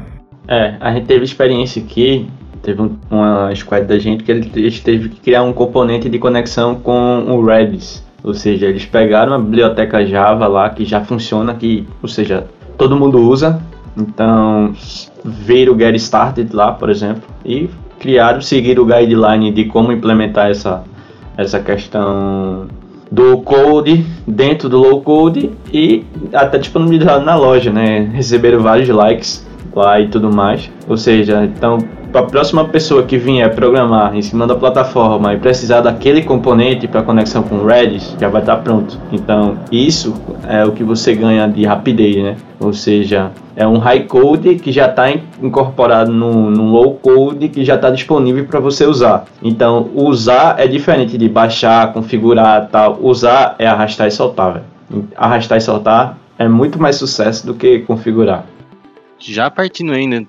É, 0.48 0.76
a 0.80 0.92
gente 0.94 1.06
teve 1.06 1.24
experiência 1.24 1.82
aqui, 1.82 2.28
teve 2.62 2.82
uma 3.10 3.54
squad 3.56 3.86
da 3.86 4.00
gente 4.00 4.24
que 4.24 4.32
eles 4.32 4.80
teve 4.80 5.10
que 5.10 5.20
criar 5.22 5.44
um 5.44 5.54
componente 5.54 6.10
de 6.10 6.18
conexão 6.20 6.76
com 6.76 7.26
o 7.28 7.46
Redis. 7.46 8.04
Ou 8.24 8.34
seja, 8.34 8.68
eles 8.68 8.86
pegaram 8.86 9.34
a 9.34 9.40
biblioteca 9.40 10.06
Java 10.06 10.48
lá 10.48 10.70
que 10.70 10.86
já 10.86 11.02
funciona, 11.02 11.56
que, 11.56 11.88
ou 12.02 12.10
seja, 12.10 12.48
todo 12.78 12.96
mundo 12.96 13.20
usa. 13.20 13.62
Então, 13.98 14.74
ver 15.24 15.70
o 15.70 15.78
Get 15.78 15.96
Started 15.96 16.56
lá, 16.56 16.72
por 16.72 16.90
exemplo, 16.90 17.24
e 17.44 17.70
criaram, 18.00 18.42
seguir 18.42 18.80
o 18.80 18.86
guideline 18.86 19.52
de 19.52 19.66
como 19.66 19.92
implementar 19.92 20.50
essa, 20.50 20.84
essa 21.36 21.60
questão 21.60 22.68
do 23.12 23.40
code 23.42 24.06
dentro 24.26 24.70
do 24.70 24.78
low 24.78 25.02
code 25.02 25.52
e 25.72 26.06
até 26.32 26.58
disponibilizado 26.58 27.26
na 27.26 27.36
loja, 27.36 27.70
né? 27.70 28.10
Receberam 28.14 28.62
vários 28.62 28.88
likes 28.88 29.46
lá 29.76 30.00
e 30.00 30.08
tudo 30.08 30.32
mais. 30.32 30.70
Ou 30.88 30.98
seja, 30.98 31.44
então 31.44 31.80
para 32.12 32.22
a 32.22 32.26
próxima 32.26 32.66
pessoa 32.66 33.04
que 33.04 33.18
vier 33.18 33.56
programar 33.56 34.16
em 34.16 34.22
cima 34.22 34.46
da 34.46 34.54
plataforma 34.54 35.34
e 35.34 35.38
precisar 35.38 35.80
daquele 35.80 36.22
componente 36.22 36.86
para 36.86 37.02
conexão 37.02 37.42
com 37.42 37.56
o 37.56 37.66
Redis, 37.66 38.16
já 38.20 38.28
vai 38.28 38.42
estar 38.42 38.58
tá 38.58 38.62
pronto. 38.62 39.00
Então, 39.14 39.58
isso 39.72 40.14
é 40.48 40.66
o 40.66 40.74
que 40.74 40.84
você 40.84 41.16
ganha 41.16 41.48
de 41.48 41.64
rapidez, 41.64 42.18
né? 42.18 42.36
Ou 42.60 42.74
seja, 42.74 43.32
é 43.56 43.66
um 43.66 43.78
high 43.78 44.04
code 44.04 44.56
que 44.56 44.72
já 44.74 44.88
está 44.88 45.10
incorporado 45.42 46.12
no, 46.12 46.52
no, 46.52 46.66
low 46.66 46.96
code 46.96 47.48
que 47.48 47.64
já 47.64 47.76
está 47.76 47.90
disponível 47.90 48.46
para 48.46 48.60
você 48.60 48.86
usar. 48.86 49.26
Então, 49.42 49.90
usar 49.96 50.60
é 50.60 50.68
diferente 50.68 51.18
de 51.18 51.30
baixar, 51.30 51.94
configurar, 51.94 52.68
tal. 52.70 53.00
Usar 53.02 53.56
é 53.58 53.66
arrastar 53.66 54.08
e 54.08 54.12
soltar. 54.12 54.54
Véio. 54.54 55.08
Arrastar 55.16 55.58
e 55.58 55.62
soltar 55.62 56.18
é 56.38 56.48
muito 56.48 56.80
mais 56.80 56.98
sucesso 56.98 57.46
do 57.46 57.54
que 57.54 57.80
configurar. 57.80 58.44
Já 59.22 59.50
partindo 59.50 59.94
ainda 59.94 60.26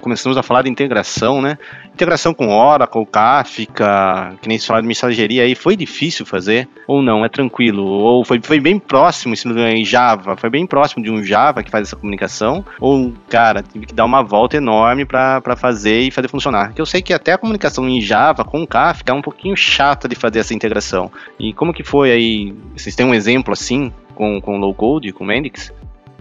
começamos 0.00 0.36
a 0.36 0.42
falar 0.42 0.62
de 0.62 0.70
integração, 0.70 1.40
né? 1.40 1.58
Integração 1.92 2.32
com 2.32 2.48
Oracle, 2.48 3.04
Kafka, 3.06 4.34
que 4.40 4.48
nem 4.48 4.58
se 4.58 4.66
fala 4.66 4.80
de 4.80 4.88
mensageria 4.88 5.42
aí, 5.42 5.54
foi 5.54 5.76
difícil 5.76 6.24
fazer? 6.24 6.66
Ou 6.86 7.02
não? 7.02 7.24
É 7.24 7.28
tranquilo? 7.28 7.84
Ou 7.84 8.24
foi, 8.24 8.40
foi 8.42 8.58
bem 8.58 8.78
próximo, 8.78 9.34
em 9.34 9.84
Java, 9.84 10.36
foi 10.36 10.48
bem 10.48 10.66
próximo 10.66 11.04
de 11.04 11.10
um 11.10 11.22
Java 11.22 11.62
que 11.62 11.70
faz 11.70 11.88
essa 11.88 11.96
comunicação? 11.96 12.64
Ou, 12.80 13.12
cara, 13.28 13.62
tive 13.62 13.86
que 13.86 13.94
dar 13.94 14.04
uma 14.04 14.22
volta 14.22 14.56
enorme 14.56 15.04
para 15.04 15.56
fazer 15.56 16.00
e 16.00 16.10
fazer 16.10 16.28
funcionar? 16.28 16.68
Porque 16.68 16.80
eu 16.80 16.86
sei 16.86 17.02
que 17.02 17.12
até 17.12 17.32
a 17.32 17.38
comunicação 17.38 17.88
em 17.88 18.00
Java 18.00 18.44
com 18.44 18.66
Kafka 18.66 19.12
é 19.12 19.14
um 19.14 19.22
pouquinho 19.22 19.56
chata 19.56 20.08
de 20.08 20.14
fazer 20.14 20.40
essa 20.40 20.54
integração. 20.54 21.10
E 21.38 21.52
como 21.52 21.72
que 21.72 21.84
foi 21.84 22.10
aí? 22.10 22.54
Vocês 22.76 22.94
têm 22.94 23.06
um 23.06 23.14
exemplo 23.14 23.52
assim 23.52 23.92
com, 24.14 24.40
com 24.40 24.58
low 24.58 24.74
code, 24.74 25.12
com 25.12 25.24
Mendix? 25.24 25.72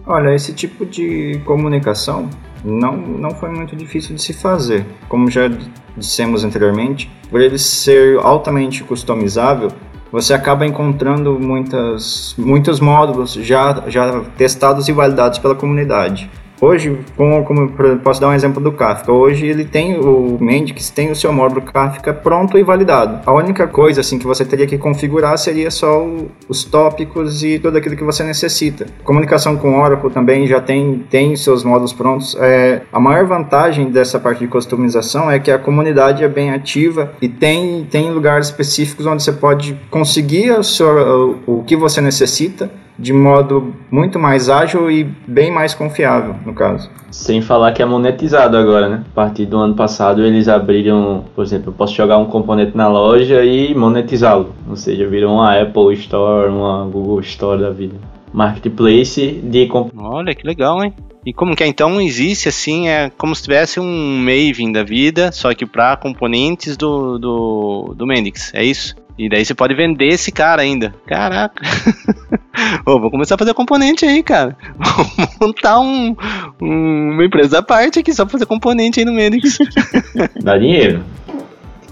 Olha, 0.05 0.33
esse 0.33 0.53
tipo 0.53 0.85
de 0.85 1.39
comunicação 1.45 2.29
não, 2.63 2.95
não 2.97 3.31
foi 3.31 3.49
muito 3.49 3.75
difícil 3.75 4.15
de 4.15 4.21
se 4.21 4.33
fazer. 4.33 4.85
Como 5.07 5.29
já 5.29 5.49
dissemos 5.95 6.43
anteriormente, 6.43 7.11
por 7.29 7.41
ele 7.41 7.57
ser 7.57 8.17
altamente 8.19 8.83
customizável, 8.83 9.71
você 10.11 10.33
acaba 10.33 10.65
encontrando 10.65 11.39
muitas, 11.39 12.33
muitos 12.37 12.79
módulos 12.79 13.33
já, 13.33 13.83
já 13.87 14.21
testados 14.37 14.87
e 14.87 14.91
validados 14.91 15.37
pela 15.37 15.53
comunidade. 15.53 16.29
Hoje, 16.61 16.97
como, 17.15 17.43
como 17.45 17.69
posso 17.99 18.19
dar 18.19 18.27
um 18.27 18.33
exemplo 18.33 18.61
do 18.61 18.71
Kafka, 18.71 19.11
hoje 19.11 19.45
ele 19.45 19.63
tem 19.63 19.97
o 19.97 20.37
Mendix 20.41 20.89
tem 20.89 21.09
o 21.09 21.15
seu 21.15 21.31
módulo 21.31 21.61
Kafka 21.61 22.13
pronto 22.13 22.57
e 22.57 22.63
validado. 22.63 23.21
A 23.25 23.33
única 23.33 23.65
coisa 23.65 24.01
assim 24.01 24.19
que 24.19 24.27
você 24.27 24.43
teria 24.43 24.67
que 24.67 24.77
configurar 24.77 25.37
seria 25.37 25.71
só 25.71 26.03
o, 26.03 26.29
os 26.49 26.65
tópicos 26.65 27.43
e 27.43 27.59
tudo 27.59 27.77
aquilo 27.77 27.95
que 27.95 28.03
você 28.03 28.23
necessita. 28.23 28.87
Comunicação 29.03 29.55
com 29.55 29.79
Oracle 29.79 30.09
também 30.09 30.47
já 30.47 30.59
tem 30.59 31.05
tem 31.09 31.35
seus 31.35 31.63
módulos 31.63 31.93
prontos. 31.93 32.35
É, 32.39 32.81
a 32.91 32.99
maior 32.99 33.25
vantagem 33.25 33.89
dessa 33.89 34.19
parte 34.19 34.39
de 34.39 34.47
customização 34.47 35.31
é 35.31 35.39
que 35.39 35.51
a 35.51 35.57
comunidade 35.57 36.23
é 36.23 36.27
bem 36.27 36.51
ativa 36.51 37.13
e 37.21 37.29
tem 37.29 37.85
tem 37.89 38.11
lugares 38.11 38.47
específicos 38.47 39.05
onde 39.05 39.23
você 39.23 39.31
pode 39.31 39.79
conseguir 39.89 40.51
o, 40.51 40.63
seu, 40.63 41.39
o, 41.47 41.59
o 41.59 41.63
que 41.63 41.77
você 41.77 42.01
necessita 42.01 42.69
de 42.99 43.13
modo 43.13 43.73
muito 43.89 44.19
mais 44.19 44.49
ágil 44.49 44.91
e 44.91 45.03
bem 45.25 45.51
mais 45.51 45.73
confiável, 45.73 46.35
no 46.45 46.53
caso. 46.53 46.89
Sem 47.09 47.41
falar 47.41 47.71
que 47.71 47.81
é 47.81 47.85
monetizado 47.85 48.57
agora, 48.57 48.89
né? 48.89 49.03
A 49.11 49.15
partir 49.15 49.45
do 49.45 49.57
ano 49.57 49.73
passado 49.73 50.23
eles 50.23 50.47
abriram, 50.47 51.23
por 51.33 51.43
exemplo, 51.43 51.69
eu 51.69 51.73
posso 51.73 51.95
jogar 51.95 52.17
um 52.17 52.25
componente 52.25 52.75
na 52.75 52.87
loja 52.87 53.43
e 53.43 53.73
monetizá-lo. 53.73 54.53
Ou 54.69 54.75
seja, 54.75 55.07
virou 55.07 55.33
uma 55.33 55.59
Apple 55.59 55.93
Store, 55.93 56.49
uma 56.49 56.85
Google 56.85 57.21
Store 57.21 57.59
da 57.59 57.71
vida. 57.71 57.95
Marketplace 58.31 59.41
de 59.43 59.69
Olha 59.97 60.35
que 60.35 60.45
legal, 60.45 60.83
hein? 60.83 60.93
E 61.25 61.33
como 61.33 61.55
que 61.55 61.63
é? 61.63 61.67
Então 61.67 61.99
existe 61.99 62.47
assim, 62.47 62.87
é 62.87 63.09
como 63.17 63.35
se 63.35 63.43
tivesse 63.43 63.79
um 63.79 64.17
Maven 64.17 64.71
da 64.71 64.83
vida, 64.83 65.31
só 65.31 65.53
que 65.53 65.65
para 65.65 65.97
componentes 65.97 66.77
do, 66.77 67.17
do, 67.17 67.93
do 67.95 68.05
Mendix, 68.05 68.53
é 68.53 68.63
isso? 68.63 68.95
E 69.17 69.27
daí 69.27 69.43
você 69.43 69.53
pode 69.53 69.73
vender 69.73 70.07
esse 70.07 70.31
cara 70.31 70.61
ainda. 70.61 70.93
Caraca. 71.05 71.61
Ô, 72.85 72.99
vou 72.99 73.11
começar 73.11 73.35
a 73.35 73.37
fazer 73.37 73.53
componente 73.53 74.05
aí, 74.05 74.23
cara. 74.23 74.57
Vou 74.77 75.27
montar 75.47 75.79
um, 75.79 76.15
um, 76.61 77.11
uma 77.11 77.25
empresa 77.25 77.59
à 77.59 77.61
parte 77.61 77.99
aqui 77.99 78.13
só 78.13 78.25
pra 78.25 78.33
fazer 78.33 78.45
componente 78.45 78.99
aí 78.99 79.05
no 79.05 79.13
Menix. 79.13 79.57
Dá 80.41 80.57
dinheiro. 80.57 81.03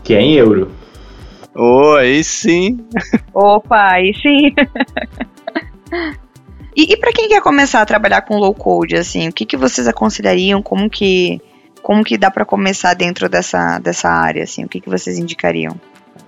Que 0.03 0.13
é 0.13 0.21
em 0.21 0.33
euro. 0.33 0.71
Oh, 1.55 1.95
aí 1.95 2.23
sim. 2.23 2.85
Opa, 3.33 3.93
aí 3.93 4.13
sim. 4.13 4.53
e, 6.75 6.93
e 6.93 6.97
para 6.97 7.11
quem 7.11 7.27
quer 7.27 7.41
começar 7.41 7.81
a 7.81 7.85
trabalhar 7.85 8.21
com 8.21 8.37
low 8.37 8.53
code, 8.53 8.95
assim, 8.95 9.27
o 9.27 9.33
que, 9.33 9.45
que 9.45 9.57
vocês 9.57 9.87
aconselhariam? 9.87 10.61
Como 10.61 10.87
que, 10.89 11.41
como 11.81 12.03
que 12.03 12.17
dá 12.17 12.29
para 12.29 12.45
começar 12.45 12.93
dentro 12.93 13.27
dessa, 13.27 13.79
dessa 13.79 14.07
área, 14.07 14.43
assim? 14.43 14.63
O 14.65 14.69
que, 14.69 14.79
que 14.79 14.89
vocês 14.89 15.17
indicariam? 15.17 15.75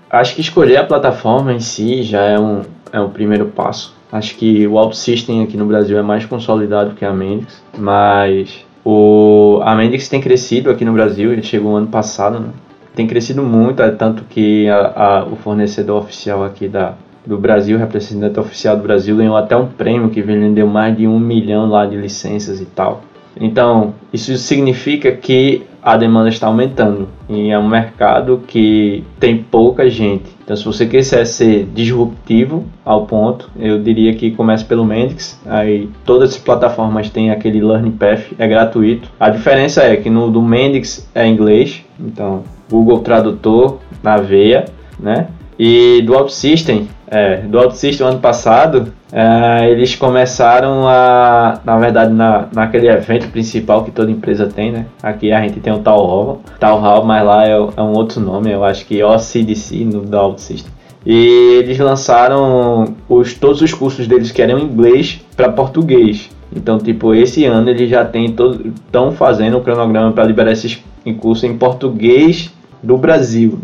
Acho 0.10 0.34
que 0.34 0.42
escolher 0.42 0.78
a 0.78 0.84
plataforma 0.84 1.54
em 1.54 1.60
si 1.60 2.02
já 2.02 2.24
é 2.24 2.40
um, 2.40 2.64
é 2.92 3.00
um 3.00 3.12
primeiro 3.12 3.46
passo. 3.48 3.99
Acho 4.12 4.36
que 4.36 4.66
o 4.66 4.74
OutSystem 4.74 5.44
aqui 5.44 5.56
no 5.56 5.66
Brasil 5.66 5.98
é 5.98 6.02
mais 6.02 6.26
consolidado 6.26 6.96
que 6.96 7.06
a 7.06 7.14
Mendix, 7.14 7.64
mas 7.78 8.66
o, 8.84 9.60
a 9.64 9.76
Mendix 9.76 10.10
tem 10.10 10.20
crescido 10.20 10.70
aqui 10.72 10.84
no 10.84 10.94
Brasil, 10.94 11.32
ele 11.32 11.44
chegou 11.44 11.76
ano 11.76 11.88
passado, 11.88 12.40
né? 12.40 12.50
tem 12.96 13.06
crescido 13.06 13.44
muito, 13.44 13.82
é 13.82 13.92
tanto 13.92 14.24
que 14.24 14.68
a, 14.68 15.20
a, 15.20 15.26
o 15.26 15.36
fornecedor 15.36 16.02
oficial 16.02 16.44
aqui 16.44 16.68
da, 16.68 16.96
do 17.26 17.38
Brasil, 17.38 17.78
representante 17.78 18.40
oficial 18.40 18.76
do 18.76 18.84
Brasil, 18.84 19.16
ganhou 19.16 19.38
até 19.38 19.56
um 19.56 19.68
prêmio 19.68 20.10
que 20.10 20.22
vendeu 20.22 20.68
mais 20.68 20.98
de 20.98 21.08
um 21.08 21.20
milhão 21.20 21.70
lá 21.70 21.86
de 21.86 21.96
licenças 21.96 22.60
e 22.60 22.66
tal. 22.66 23.04
Então, 23.40 23.94
isso 24.12 24.36
significa 24.38 25.12
que 25.12 25.64
a 25.82 25.98
demanda 25.98 26.30
está 26.30 26.48
aumentando 26.48 27.08
e 27.30 27.50
é 27.50 27.58
um 27.58 27.68
mercado 27.68 28.42
que 28.48 29.04
tem 29.20 29.38
pouca 29.38 29.90
gente. 29.90 30.26
Então, 30.44 30.56
se 30.56 30.66
você 30.66 30.86
quiser 30.86 31.26
ser 31.26 31.66
disruptivo 31.74 32.66
ao 32.84 33.06
ponto, 33.06 33.50
eu 33.58 33.82
diria 33.82 34.14
que 34.14 34.32
comece 34.32 34.66
pelo 34.66 34.84
Mendix. 34.84 35.40
Aí 35.46 35.90
todas 36.06 36.32
as 36.32 36.38
plataformas 36.38 37.10
têm 37.10 37.32
aquele 37.32 37.62
Learning 37.62 37.92
Path, 37.92 38.32
é 38.38 38.48
gratuito. 38.48 39.10
A 39.20 39.30
diferença 39.30 39.84
é 39.84 39.96
que 39.96 40.10
no 40.10 40.30
do 40.30 40.42
Mendix 40.42 41.10
é 41.14 41.28
inglês, 41.28 41.84
então 42.00 42.44
Google 42.70 43.00
Tradutor 43.00 43.78
na 44.04 44.18
veia, 44.18 44.66
né? 45.00 45.28
E 45.60 46.02
do 46.04 46.16
OutSystem, 46.16 46.88
é, 47.06 47.42
do 47.42 47.60
OutSystem 47.60 48.08
ano 48.08 48.20
passado, 48.20 48.94
é, 49.12 49.70
eles 49.70 49.94
começaram 49.94 50.88
a, 50.88 51.60
na 51.66 51.78
verdade, 51.78 52.14
na, 52.14 52.48
naquele 52.54 52.88
evento 52.88 53.28
principal 53.30 53.84
que 53.84 53.92
toda 53.92 54.10
empresa 54.10 54.48
tem, 54.48 54.72
né? 54.72 54.86
Aqui 55.04 55.34
a 55.34 55.42
gente 55.42 55.60
tem 55.60 55.74
o 55.74 55.80
Town 55.80 55.98
Hall, 55.98 56.42
Town 56.62 56.80
Hall, 56.80 57.04
mas 57.04 57.26
lá 57.26 57.46
é, 57.46 57.52
é, 57.52 57.82
um 57.82 57.92
outro 57.92 58.22
nome, 58.22 58.50
eu 58.50 58.64
acho 58.64 58.86
que 58.86 59.02
é 59.02 59.06
OCDC 59.06 59.84
no 59.84 60.00
do 60.00 60.18
OutSystem. 60.18 60.72
E 61.06 61.58
eles 61.60 61.78
lançaram 61.78 62.96
os, 63.10 63.34
todos 63.34 63.62
os 63.62 63.74
cursos 63.74 64.08
deles 64.08 64.32
que 64.32 64.42
eram 64.42 64.60
em 64.60 64.64
inglês 64.64 65.20
para 65.36 65.52
português. 65.52 66.30
Então, 66.56 66.78
tipo, 66.78 67.14
esse 67.14 67.44
ano 67.44 67.70
eles 67.70 67.90
já 67.90 68.06
todo, 68.36 68.66
estão 68.86 69.12
fazendo 69.12 69.58
o 69.58 69.62
cronograma 69.62 70.14
para 70.14 70.24
liberar 70.24 70.54
esses 70.54 70.82
cursos 71.20 71.44
em 71.44 71.58
português 71.58 72.50
do 72.82 72.98
Brasil 72.98 73.60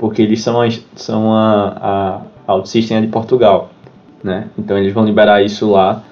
porque 0.00 0.22
eles 0.22 0.40
são, 0.40 0.66
são 0.96 1.34
a, 1.34 2.22
a 2.48 2.54
OutSystem 2.54 3.02
de 3.02 3.08
Portugal, 3.08 3.70
né? 4.24 4.46
Então 4.58 4.78
eles 4.78 4.94
vão 4.94 5.04
liberar 5.04 5.44
isso 5.44 5.70
lá, 5.70 6.02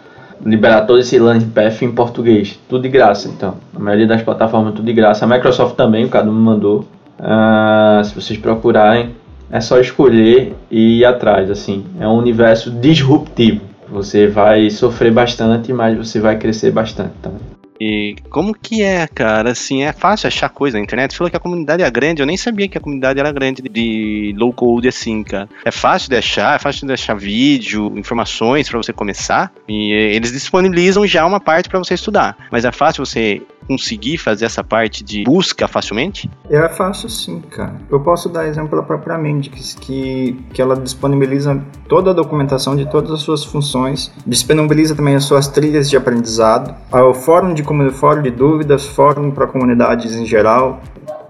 liberar 0.44 0.82
todo 0.82 0.98
esse 0.98 1.18
Path 1.54 1.80
em 1.80 1.90
português, 1.90 2.60
tudo 2.68 2.82
de 2.82 2.90
graça, 2.90 3.28
então. 3.28 3.54
A 3.74 3.78
maioria 3.78 4.06
das 4.06 4.20
plataformas 4.20 4.74
tudo 4.74 4.84
de 4.84 4.92
graça. 4.92 5.24
A 5.24 5.28
Microsoft 5.28 5.74
também, 5.74 6.04
o 6.04 6.10
Cadu 6.10 6.30
me 6.30 6.38
mandou. 6.38 6.84
Uh, 7.18 8.04
se 8.04 8.14
vocês 8.14 8.38
procurarem, 8.38 9.16
é 9.50 9.58
só 9.58 9.80
escolher 9.80 10.54
e 10.70 10.98
ir 10.98 11.04
atrás, 11.06 11.50
assim. 11.50 11.86
É 11.98 12.06
um 12.06 12.18
universo 12.18 12.70
disruptivo. 12.70 13.62
Você 13.90 14.26
vai 14.26 14.68
sofrer 14.68 15.10
bastante, 15.10 15.72
mas 15.72 15.96
você 15.96 16.20
vai 16.20 16.36
crescer 16.36 16.70
bastante 16.70 17.14
também. 17.22 17.57
E 17.80 18.16
como 18.30 18.54
que 18.54 18.82
é, 18.82 19.06
cara? 19.06 19.52
Assim, 19.52 19.84
é 19.84 19.92
fácil 19.92 20.26
achar 20.26 20.48
coisa 20.48 20.78
na 20.78 20.84
internet. 20.84 21.12
Você 21.12 21.18
falou 21.18 21.30
que 21.30 21.36
a 21.36 21.40
comunidade 21.40 21.82
é 21.82 21.90
grande. 21.90 22.22
Eu 22.22 22.26
nem 22.26 22.36
sabia 22.36 22.68
que 22.68 22.76
a 22.76 22.80
comunidade 22.80 23.18
era 23.18 23.30
grande 23.30 23.62
de 23.62 24.34
low 24.36 24.52
code 24.52 24.88
assim, 24.88 25.22
cara. 25.22 25.48
É 25.64 25.70
fácil 25.70 26.10
de 26.10 26.16
achar, 26.16 26.56
é 26.56 26.58
fácil 26.58 26.86
de 26.86 26.92
achar 26.92 27.14
vídeo, 27.14 27.96
informações 27.96 28.68
para 28.68 28.78
você 28.78 28.92
começar. 28.92 29.52
E 29.68 29.92
eles 29.92 30.32
disponibilizam 30.32 31.06
já 31.06 31.24
uma 31.24 31.40
parte 31.40 31.68
para 31.68 31.78
você 31.78 31.94
estudar. 31.94 32.36
Mas 32.50 32.64
é 32.64 32.72
fácil 32.72 33.04
você 33.04 33.42
conseguir 33.68 34.16
fazer 34.16 34.46
essa 34.46 34.64
parte 34.64 35.04
de 35.04 35.24
busca 35.24 35.68
facilmente? 35.68 36.28
É 36.48 36.66
fácil 36.70 37.10
sim, 37.10 37.40
cara. 37.42 37.74
Eu 37.90 38.00
posso 38.00 38.30
dar 38.30 38.46
exemplo 38.46 38.82
própria 38.82 39.18
Mendix, 39.18 39.74
que, 39.74 40.42
que 40.54 40.62
ela 40.62 40.74
disponibiliza 40.74 41.60
toda 41.86 42.10
a 42.10 42.14
documentação 42.14 42.74
de 42.74 42.88
todas 42.90 43.10
as 43.12 43.20
suas 43.20 43.44
funções, 43.44 44.10
disponibiliza 44.26 44.94
também 44.94 45.14
as 45.14 45.24
suas 45.24 45.48
trilhas 45.48 45.90
de 45.90 45.96
aprendizado, 45.96 46.74
o 46.90 47.12
fórum 47.12 47.52
de, 47.52 47.62
fórum 47.92 48.22
de 48.22 48.30
dúvidas, 48.30 48.86
fórum 48.86 49.30
para 49.30 49.46
comunidades 49.46 50.14
em 50.14 50.24
geral, 50.24 50.80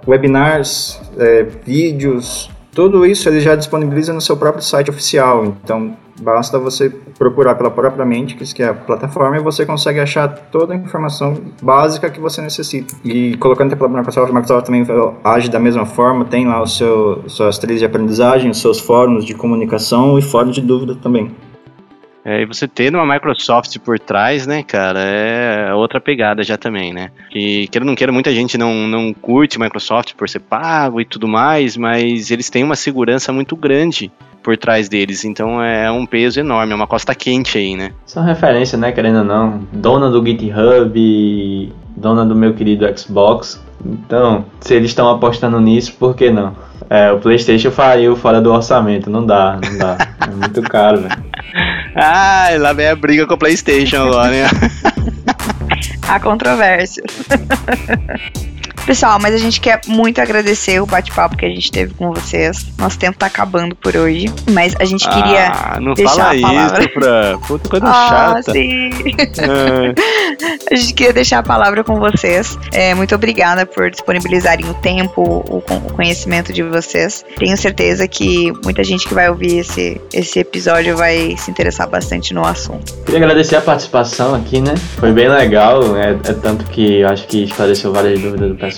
webinars, 0.06 1.00
é, 1.18 1.42
vídeos, 1.42 2.50
tudo 2.72 3.04
isso 3.04 3.28
ele 3.28 3.40
já 3.40 3.54
disponibiliza 3.54 4.12
no 4.12 4.20
seu 4.20 4.36
próprio 4.36 4.62
site 4.62 4.90
oficial. 4.90 5.44
Então, 5.44 5.96
Basta 6.20 6.58
você 6.58 6.90
procurar 7.16 7.54
pela 7.54 7.70
própria 7.70 8.04
Mentics, 8.04 8.52
que 8.52 8.62
é 8.62 8.68
a 8.68 8.74
plataforma, 8.74 9.36
e 9.36 9.40
você 9.40 9.64
consegue 9.64 10.00
achar 10.00 10.28
toda 10.28 10.74
a 10.74 10.76
informação 10.76 11.36
básica 11.62 12.10
que 12.10 12.20
você 12.20 12.42
necessita. 12.42 12.94
E 13.04 13.36
colocando 13.36 13.76
pela 13.76 13.88
Microsoft, 13.88 14.30
a 14.30 14.34
Microsoft 14.34 14.66
também 14.66 14.84
age 15.22 15.48
da 15.48 15.60
mesma 15.60 15.86
forma, 15.86 16.24
tem 16.24 16.46
lá 16.46 16.60
o 16.60 16.66
seu, 16.66 17.22
suas 17.28 17.58
trilhas 17.58 17.80
de 17.80 17.86
aprendizagem, 17.86 18.50
os 18.50 18.60
seus 18.60 18.80
fóruns 18.80 19.24
de 19.24 19.34
comunicação 19.34 20.18
e 20.18 20.22
fóruns 20.22 20.56
de 20.56 20.60
dúvida 20.60 20.96
também. 20.96 21.30
É, 22.28 22.42
e 22.42 22.44
você 22.44 22.68
tendo 22.68 22.98
uma 22.98 23.14
Microsoft 23.14 23.78
por 23.78 23.98
trás, 23.98 24.46
né, 24.46 24.62
cara, 24.62 25.00
é 25.00 25.72
outra 25.72 25.98
pegada 25.98 26.42
já 26.42 26.58
também, 26.58 26.92
né? 26.92 27.10
Que, 27.30 27.66
queira 27.68 27.82
ou 27.82 27.86
não 27.86 27.94
queira, 27.94 28.12
muita 28.12 28.30
gente 28.34 28.58
não, 28.58 28.86
não 28.86 29.14
curte 29.14 29.58
Microsoft 29.58 30.12
por 30.12 30.28
ser 30.28 30.40
pago 30.40 31.00
e 31.00 31.06
tudo 31.06 31.26
mais, 31.26 31.74
mas 31.74 32.30
eles 32.30 32.50
têm 32.50 32.62
uma 32.62 32.76
segurança 32.76 33.32
muito 33.32 33.56
grande 33.56 34.12
por 34.42 34.58
trás 34.58 34.90
deles. 34.90 35.24
Então 35.24 35.62
é 35.62 35.90
um 35.90 36.04
peso 36.04 36.38
enorme, 36.38 36.74
é 36.74 36.76
uma 36.76 36.86
costa 36.86 37.14
quente 37.14 37.56
aí, 37.56 37.74
né? 37.74 37.92
São 38.04 38.22
referência, 38.22 38.76
né, 38.76 38.92
querendo 38.92 39.20
ou 39.20 39.24
não. 39.24 39.66
Dona 39.72 40.10
do 40.10 40.22
GitHub, 40.22 41.72
dona 41.96 42.26
do 42.26 42.36
meu 42.36 42.52
querido 42.52 42.86
Xbox. 42.94 43.58
Então, 43.82 44.44
se 44.60 44.74
eles 44.74 44.90
estão 44.90 45.08
apostando 45.08 45.58
nisso, 45.58 45.94
por 45.98 46.14
que 46.14 46.30
não? 46.30 46.54
É, 46.90 47.12
o 47.12 47.18
PlayStation 47.18 47.70
faria 47.70 48.14
fora 48.16 48.40
do 48.40 48.52
orçamento, 48.52 49.10
não 49.10 49.24
dá, 49.24 49.58
não 49.62 49.78
dá. 49.78 49.98
É 50.26 50.30
muito 50.30 50.62
caro, 50.62 51.02
velho. 51.02 51.24
ah, 51.94 52.48
lá 52.58 52.72
vem 52.72 52.88
a 52.88 52.96
briga 52.96 53.26
com 53.26 53.34
o 53.34 53.38
PlayStation 53.38 54.08
agora, 54.08 54.30
né? 54.30 54.48
a 56.08 56.18
controvérsia. 56.18 57.02
Pessoal, 58.88 59.18
mas 59.20 59.34
a 59.34 59.36
gente 59.38 59.60
quer 59.60 59.82
muito 59.86 60.18
agradecer 60.18 60.80
o 60.80 60.86
bate-papo 60.86 61.36
que 61.36 61.44
a 61.44 61.48
gente 61.50 61.70
teve 61.70 61.92
com 61.92 62.10
vocês. 62.10 62.64
Nosso 62.78 62.98
tempo 62.98 63.18
tá 63.18 63.26
acabando 63.26 63.76
por 63.76 63.94
hoje, 63.94 64.32
mas 64.50 64.74
a 64.80 64.84
gente 64.86 65.06
queria 65.06 65.48
Ah, 65.52 65.78
não 65.78 65.92
deixar 65.92 66.14
fala 66.14 66.32
a 66.32 66.40
palavra. 66.40 66.80
isso, 66.84 66.94
pra. 66.94 67.38
Puta 67.46 67.68
coisa 67.68 67.84
Ah, 67.92 68.08
chata. 68.40 68.52
sim. 68.52 68.88
Ah, 69.42 69.94
A 70.72 70.74
gente 70.74 70.94
queria 70.94 71.12
deixar 71.12 71.40
a 71.40 71.42
palavra 71.42 71.84
com 71.84 71.98
vocês. 72.00 72.58
É, 72.72 72.94
muito 72.94 73.14
obrigada 73.14 73.66
por 73.66 73.90
disponibilizarem 73.90 74.64
o 74.70 74.72
tempo, 74.72 75.20
o, 75.22 75.58
o 75.58 75.92
conhecimento 75.92 76.50
de 76.50 76.62
vocês. 76.62 77.26
Tenho 77.36 77.56
certeza 77.58 78.08
que 78.08 78.50
muita 78.64 78.82
gente 78.82 79.06
que 79.06 79.12
vai 79.12 79.28
ouvir 79.28 79.58
esse, 79.58 80.00
esse 80.14 80.38
episódio 80.38 80.96
vai 80.96 81.34
se 81.36 81.50
interessar 81.50 81.86
bastante 81.90 82.32
no 82.32 82.42
assunto. 82.42 82.94
Queria 83.04 83.18
agradecer 83.20 83.56
a 83.56 83.60
participação 83.60 84.34
aqui, 84.34 84.62
né? 84.62 84.74
Foi 84.96 85.12
bem 85.12 85.28
legal, 85.28 85.94
é, 85.94 86.12
é 86.12 86.32
tanto 86.32 86.64
que 86.66 87.00
eu 87.00 87.08
acho 87.08 87.26
que 87.26 87.44
esclareceu 87.44 87.92
várias 87.92 88.18
dúvidas 88.18 88.48
do 88.48 88.54
pessoal. 88.56 88.77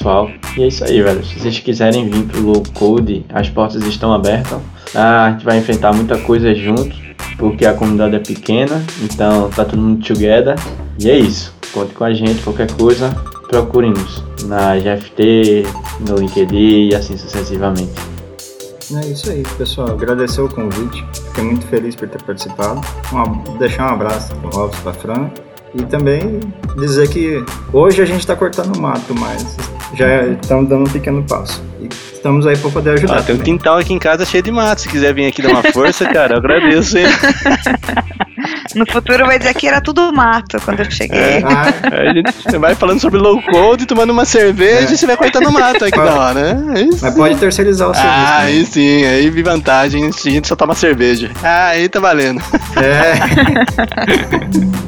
E 0.57 0.63
é 0.63 0.69
isso 0.69 0.85
aí, 0.85 1.03
velho. 1.03 1.25
Se 1.25 1.39
vocês 1.39 1.59
quiserem 1.59 2.09
vir 2.09 2.25
pro 2.25 2.41
Low 2.43 2.63
Code, 2.75 3.25
as 3.33 3.49
portas 3.49 3.83
estão 3.85 4.13
abertas. 4.13 4.59
Ah, 4.95 5.27
a 5.27 5.31
gente 5.33 5.45
vai 5.45 5.59
enfrentar 5.59 5.93
muita 5.93 6.19
coisa 6.19 6.55
junto, 6.55 6.95
porque 7.39 7.65
a 7.67 7.75
comunidade 7.75 8.17
é 8.17 8.19
pequena, 8.19 8.83
então 9.03 9.49
tá 9.51 9.65
todo 9.65 9.81
mundo 9.81 10.05
together. 10.05 10.57
E 10.99 11.09
é 11.11 11.17
isso. 11.19 11.55
Conte 11.73 11.95
com 11.95 12.05
a 12.05 12.13
gente, 12.13 12.43
qualquer 12.43 12.71
coisa, 12.73 13.11
procure-nos 13.49 14.23
na 14.45 14.77
GFT, 14.77 15.65
no 16.09 16.17
LinkedIn 16.17 16.89
e 16.89 16.95
assim 16.95 17.17
sucessivamente. 17.17 17.93
É 18.93 19.07
isso 19.07 19.31
aí, 19.31 19.45
pessoal. 19.57 19.91
Agradecer 19.93 20.41
o 20.41 20.49
convite. 20.49 21.05
Fiquei 21.29 21.45
muito 21.45 21.65
feliz 21.67 21.95
por 21.95 22.09
ter 22.09 22.21
participado. 22.23 22.81
Um- 23.13 23.57
deixar 23.59 23.89
um 23.89 23.95
abraço 23.95 24.35
pro 24.37 24.51
Robson, 24.51 24.83
pra 24.83 24.93
Fran. 24.93 25.31
E 25.73 25.83
também 25.85 26.41
dizer 26.77 27.09
que 27.09 27.45
hoje 27.73 28.03
a 28.03 28.05
gente 28.05 28.19
está 28.19 28.35
cortando 28.35 28.75
o 28.77 28.81
mato, 28.81 29.15
mas 29.17 29.57
já 29.95 30.27
estamos 30.27 30.69
dando 30.69 30.89
um 30.89 30.93
pequeno 30.93 31.23
passo. 31.23 31.63
E 31.81 31.89
estamos 32.13 32.47
aí 32.47 32.57
para 32.57 32.71
poder 32.71 32.91
ajudar. 32.91 33.19
ó, 33.19 33.23
tem 33.23 33.35
um 33.35 33.39
quintal 33.39 33.79
aqui 33.79 33.93
em 33.93 33.99
casa 33.99 34.25
cheio 34.25 34.43
de 34.43 34.51
mato. 34.51 34.83
Se 34.83 34.89
quiser 34.89 35.15
vir 35.15 35.27
aqui 35.27 35.43
dar 35.43 35.51
uma 35.51 35.63
força, 35.73 36.07
cara, 36.07 36.35
eu 36.35 36.39
agradeço, 36.39 36.99
hein? 36.99 37.07
No 38.75 38.85
futuro 38.91 39.27
vai 39.27 39.39
dizer 39.39 39.55
que 39.55 39.67
era 39.67 39.81
tudo 39.81 40.13
mato 40.13 40.59
quando 40.65 40.81
eu 40.81 40.91
cheguei. 40.91 41.19
É. 41.19 41.43
Ah, 41.45 41.73
Aí 41.97 42.09
a 42.09 42.13
gente 42.15 42.59
vai 42.59 42.75
falando 42.75 43.01
sobre 43.01 43.19
low 43.19 43.41
code, 43.43 43.87
tomando 43.87 44.11
uma 44.11 44.25
cerveja 44.25 44.91
É. 44.91 44.93
e 44.93 44.97
você 44.97 45.07
vai 45.07 45.17
cortando 45.17 45.51
mato. 45.53 45.85
Aí 45.85 45.91
que 45.91 45.99
da 45.99 46.15
hora, 46.15 46.55
né? 46.55 46.81
É 46.81 46.83
isso. 46.85 46.99
mas 47.05 47.15
pode 47.15 47.37
terceirizar 47.37 47.89
o 47.91 47.95
serviço. 47.95 48.15
Ah, 48.17 48.39
aí 48.41 48.65
sim, 48.67 49.05
aí 49.05 49.29
vi 49.31 49.43
vantagem, 49.43 50.05
a 50.07 50.11
gente 50.31 50.47
só 50.49 50.55
toma 50.57 50.75
cerveja. 50.75 51.31
Ah, 51.43 51.67
aí 51.69 51.89
tá 51.89 52.01
valendo. 52.01 52.41
É. 52.77 53.15